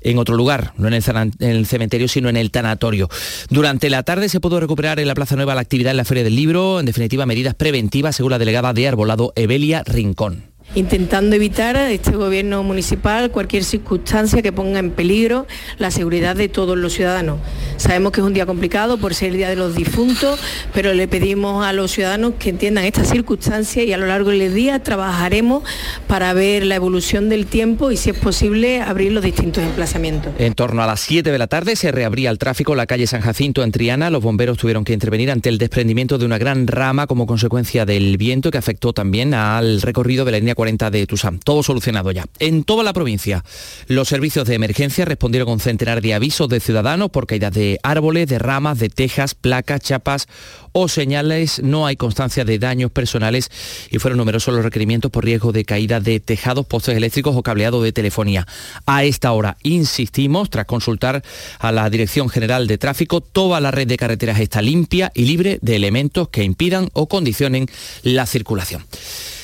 [0.00, 3.08] en otro lugar, no en el, cenan- en el cementerio, sino en el tanatorio.
[3.50, 6.22] Durante la tarde se pudo recuperar en la Plaza Nueva la actividad en la Feria
[6.22, 10.47] del Libro, en definitiva medidas preventivas, según la delegada de Arbolado, Evelia Rincón.
[10.74, 15.46] Intentando evitar a este gobierno municipal cualquier circunstancia que ponga en peligro
[15.78, 17.38] la seguridad de todos los ciudadanos.
[17.76, 20.40] Sabemos que es un día complicado por ser el Día de los Difuntos,
[20.74, 24.54] pero le pedimos a los ciudadanos que entiendan estas circunstancias y a lo largo del
[24.54, 25.62] día trabajaremos
[26.06, 30.32] para ver la evolución del tiempo y si es posible abrir los distintos emplazamientos.
[30.38, 33.06] En torno a las 7 de la tarde se reabría el tráfico en la calle
[33.06, 34.10] San Jacinto en Triana.
[34.10, 38.16] Los bomberos tuvieron que intervenir ante el desprendimiento de una gran rama como consecuencia del
[38.16, 41.38] viento que afectó también al recorrido de la línea 40 de Tusam.
[41.38, 42.26] Todo solucionado ya.
[42.40, 43.44] En toda la provincia,
[43.86, 48.26] los servicios de emergencia respondieron con centenar de avisos de ciudadanos por caídas de árboles,
[48.26, 50.26] de ramas, de tejas, placas, chapas
[50.72, 51.62] o señales.
[51.62, 53.52] No hay constancia de daños personales
[53.88, 57.80] y fueron numerosos los requerimientos por riesgo de caída de tejados, postes eléctricos o cableado
[57.80, 58.44] de telefonía.
[58.84, 61.22] A esta hora, insistimos, tras consultar
[61.60, 65.60] a la Dirección General de Tráfico, toda la red de carreteras está limpia y libre
[65.62, 67.66] de elementos que impidan o condicionen
[68.02, 68.82] la circulación.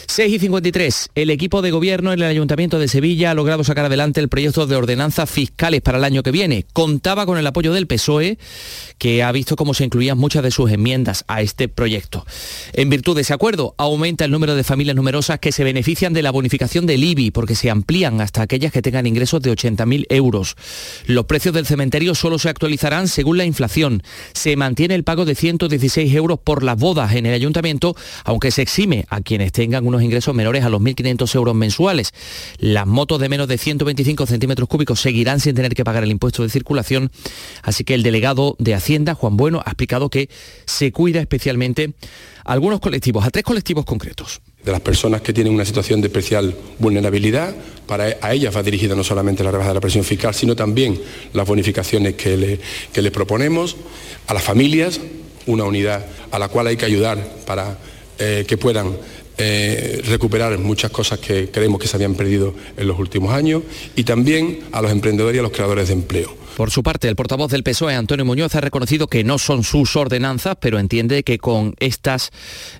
[0.06, 1.08] 6 y 53.
[1.14, 4.66] El equipo de gobierno en el Ayuntamiento de Sevilla ha logrado sacar adelante el proyecto
[4.66, 6.66] de ordenanzas fiscales para el año que viene.
[6.72, 8.38] Contaba con el apoyo del PSOE,
[8.98, 12.26] que ha visto cómo se incluían muchas de sus enmiendas a este proyecto.
[12.72, 16.22] En virtud de ese acuerdo, aumenta el número de familias numerosas que se benefician de
[16.22, 20.56] la bonificación del IBI, porque se amplían hasta aquellas que tengan ingresos de 80.000 euros.
[21.06, 24.02] Los precios del cementerio solo se actualizarán según la inflación.
[24.32, 28.62] Se mantiene el pago de 116 euros por las bodas en el ayuntamiento, aunque se
[28.62, 32.12] exime a quienes tengan unos ingresos menores a los 1.500 euros mensuales.
[32.58, 36.42] Las motos de menos de 125 centímetros cúbicos seguirán sin tener que pagar el impuesto
[36.42, 37.10] de circulación,
[37.62, 40.28] así que el delegado de Hacienda, Juan Bueno, ha explicado que
[40.66, 41.92] se cuida especialmente
[42.44, 44.40] a algunos colectivos, a tres colectivos concretos.
[44.64, 47.54] de las personas que tienen una situación de especial vulnerabilidad.
[47.86, 50.98] Para a ellas va dirigida no solamente la rebaja de la presión fiscal, sino también
[51.34, 52.60] las bonificaciones que, le-
[52.92, 53.76] que les proponemos.
[54.26, 55.00] A las familias,
[55.46, 57.76] una unidad a la cual hay que ayudar para
[58.18, 58.96] eh, que puedan
[59.38, 63.62] eh, recuperar muchas cosas que creemos que se habían perdido en los últimos años.
[63.96, 66.44] Y también a los emprendedores y a los creadores de empleo.
[66.56, 69.96] Por su parte, el portavoz del PSOE, Antonio Muñoz, ha reconocido que no son sus
[69.96, 72.30] ordenanzas, pero entiende que con estas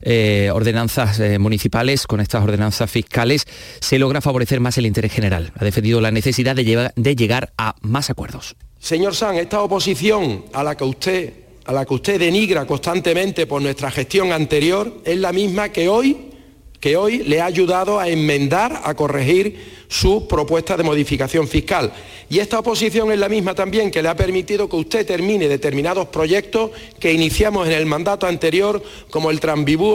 [0.03, 3.47] eh, ordenanzas eh, municipales, con estas ordenanzas fiscales,
[3.81, 5.53] se logra favorecer más el interés general.
[5.59, 8.55] Ha defendido la necesidad de, lleva- de llegar a más acuerdos.
[8.79, 11.33] Señor San, esta oposición a la que usted
[11.67, 16.17] a la que usted denigra constantemente por nuestra gestión anterior es la misma que hoy
[16.85, 21.91] que hoy le ha ayudado a enmendar, a corregir su propuesta de modificación fiscal.
[22.28, 26.09] Y esta oposición es la misma también que le ha permitido que usted termine determinados
[26.09, 29.95] proyectos que iniciamos en el mandato anterior, como el Transbibú.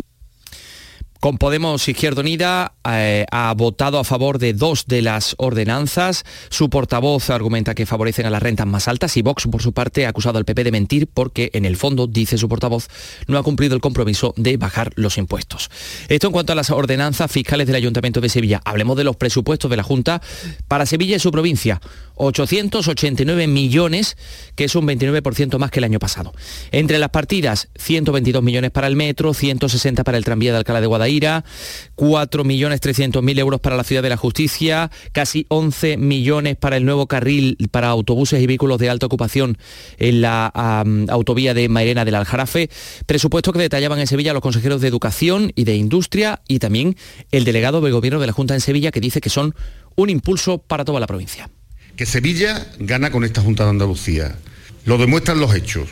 [1.20, 6.24] Con Podemos Izquierda Unida eh, ha votado a favor de dos de las ordenanzas.
[6.49, 10.05] Su portavoz argumenta que favorecen a las rentas más altas y Vox, por su parte,
[10.05, 12.88] ha acusado al PP de mentir porque, en el fondo, dice su portavoz,
[13.28, 15.70] no ha cumplido el compromiso de bajar los impuestos.
[16.07, 18.61] Esto en cuanto a las ordenanzas fiscales del Ayuntamiento de Sevilla.
[18.63, 20.22] Hablemos de los presupuestos de la Junta
[20.70, 21.82] para Sevilla y su provincia.
[22.20, 24.17] 889 millones,
[24.55, 26.34] que es un 29% más que el año pasado.
[26.72, 30.88] Entre las partidas, 122 millones para el metro, 160 para el tranvía de Alcalá de
[30.88, 31.45] Guadaira,
[31.95, 37.57] 4.300.000 euros para la Ciudad de la Justicia, casi 11 millones para el nuevo carril
[37.72, 39.57] para autobuses y vehículos de alta ocupación
[39.97, 40.47] en la
[41.09, 42.70] autovía de Mairena del Aljarafe,
[43.05, 46.97] presupuesto que detallaban en Sevilla los consejeros de Educación y de Industria y también
[47.32, 49.55] el delegado del Gobierno de la Junta en Sevilla que dice que son
[49.95, 51.49] un impulso para toda la provincia.
[51.99, 54.33] Que Sevilla gana con esta Junta de Andalucía.
[54.85, 55.89] Lo demuestran los hechos.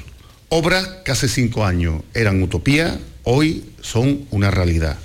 [0.47, 4.97] Obras que hace cinco años eran utopía, hoy son una realidad.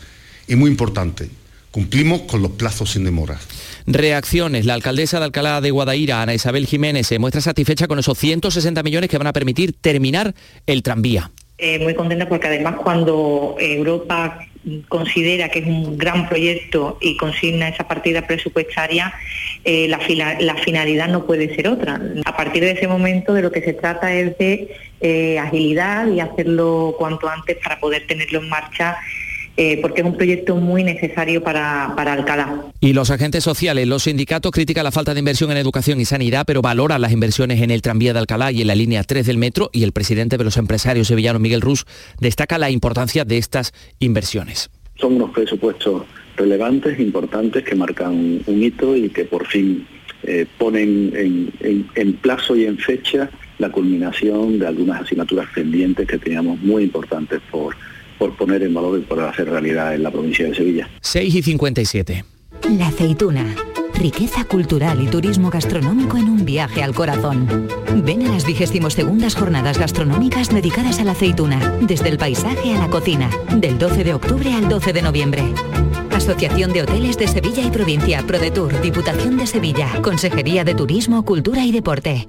[0.47, 1.29] Y muy importante,
[1.73, 3.41] cumplimos con los plazos sin demoras.
[3.85, 4.65] Reacciones.
[4.65, 8.81] La alcaldesa de Alcalá de Guadaira, Ana Isabel Jiménez, se muestra satisfecha con esos 160
[8.85, 10.37] millones que van a permitir terminar
[10.67, 11.33] el tranvía.
[11.59, 14.39] Eh, muy contenta porque además cuando Europa
[14.89, 19.13] considera que es un gran proyecto y consigna esa partida presupuestaria,
[19.65, 19.99] eh, la,
[20.41, 22.01] la finalidad no puede ser otra.
[22.25, 26.21] A partir de ese momento de lo que se trata es de eh, agilidad y
[26.21, 28.97] hacerlo cuanto antes para poder tenerlo en marcha,
[29.57, 32.65] eh, porque es un proyecto muy necesario para, para Alcalá.
[32.81, 36.45] Y los agentes sociales, los sindicatos critican la falta de inversión en educación y sanidad,
[36.47, 39.39] pero valoran las inversiones en el tranvía de Alcalá y en la línea 3 del
[39.39, 39.69] metro.
[39.73, 41.85] Y el presidente de los empresarios sevillanos, Miguel Rus,
[42.21, 44.71] destaca la importancia de estas inversiones.
[44.97, 46.05] Son unos presupuestos
[46.37, 49.87] relevantes, importantes, que marcan un hito y que por fin
[50.23, 53.29] eh, ponen en, en- en plazo y en fecha
[53.59, 57.77] la culminación de algunas asignaturas pendientes que teníamos muy importantes por,
[58.23, 60.89] por poner en valor y por hacer realidad en la provincia de Sevilla.
[61.01, 62.25] 6 y 57.
[62.79, 63.53] La aceituna.
[63.95, 67.67] Riqueza cultural y turismo gastronómico en un viaje al corazón.
[68.05, 72.89] Ven a las 22 jornadas gastronómicas dedicadas a la aceituna, desde el paisaje a la
[72.89, 75.43] cocina, del 12 de octubre al 12 de noviembre.
[76.13, 81.67] Asociación de Hoteles de Sevilla y Provincia, ProDetour, Diputación de Sevilla, Consejería de Turismo, Cultura
[81.67, 82.29] y Deporte.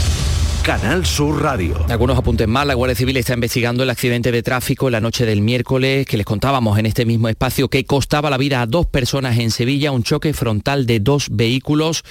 [0.63, 1.83] Canal Sur Radio.
[1.89, 5.41] Algunos apuntes más, la Guardia Civil está investigando el accidente de tráfico la noche del
[5.41, 9.39] miércoles que les contábamos en este mismo espacio que costaba la vida a dos personas
[9.39, 12.03] en Sevilla, un choque frontal de dos vehículos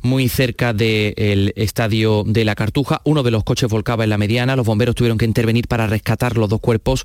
[0.00, 3.02] muy cerca del estadio de la Cartuja.
[3.04, 6.38] Uno de los coches volcaba en la mediana, los bomberos tuvieron que intervenir para rescatar
[6.38, 7.04] los dos cuerpos,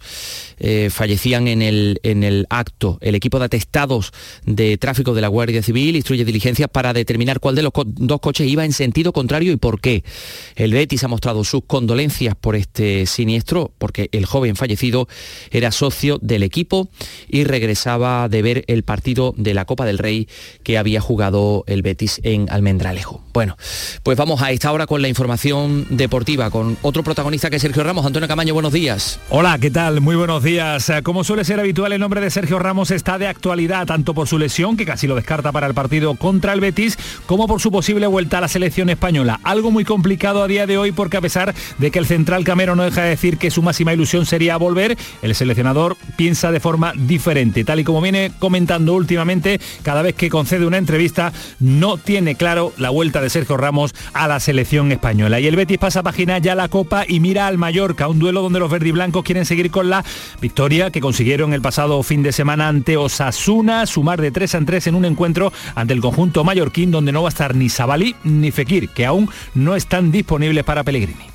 [0.58, 2.98] eh, fallecían en el, en el acto.
[3.02, 4.14] El equipo de atestados
[4.46, 8.48] de tráfico de la Guardia Civil instruye diligencias para determinar cuál de los dos coches
[8.48, 10.06] iba en sentido contrario y por qué.
[10.56, 10.72] El
[11.02, 15.08] ha mostrado sus condolencias por este siniestro, porque el joven fallecido
[15.52, 16.90] era socio del equipo
[17.28, 20.28] y regresaba de ver el partido de la Copa del Rey
[20.64, 23.24] que había jugado el Betis en Almendralejo.
[23.34, 23.58] Bueno,
[24.04, 27.84] pues vamos a esta hora con la información deportiva, con otro protagonista que es Sergio
[27.84, 28.06] Ramos.
[28.06, 29.20] Antonio Camaño, buenos días.
[29.30, 30.02] Hola, ¿qué tal?
[30.02, 30.92] Muy buenos días.
[31.04, 34.38] Como suele ser habitual, el nombre de Sergio Ramos está de actualidad, tanto por su
[34.38, 38.06] lesión, que casi lo descarta para el partido contra el Betis, como por su posible
[38.06, 39.40] vuelta a la selección española.
[39.44, 42.76] Algo muy complicado a día de hoy porque a pesar de que el central Camero
[42.76, 46.94] no deja de decir que su máxima ilusión sería volver, el seleccionador piensa de forma
[46.96, 47.64] diferente.
[47.64, 52.74] Tal y como viene comentando últimamente, cada vez que concede una entrevista, no tiene claro
[52.78, 55.40] la vuelta de Sergio Ramos a la selección española.
[55.40, 58.60] Y el Betis pasa página ya la Copa y mira al Mallorca, un duelo donde
[58.60, 60.04] los verdiblancos quieren seguir con la
[60.42, 64.88] victoria que consiguieron el pasado fin de semana ante Osasuna, sumar de 3 en 3
[64.88, 68.52] en un encuentro ante el conjunto mallorquín donde no va a estar ni Sabalí ni
[68.52, 71.26] Fekir, que aún no están disponibles para Pellegrini.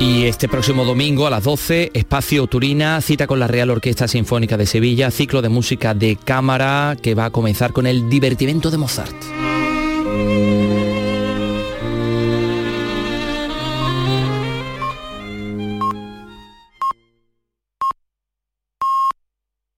[0.00, 4.58] Y este próximo domingo a las 12, Espacio Turina, cita con la Real Orquesta Sinfónica
[4.58, 8.76] de Sevilla, ciclo de música de cámara que va a comenzar con el divertimento de
[8.76, 9.57] Mozart.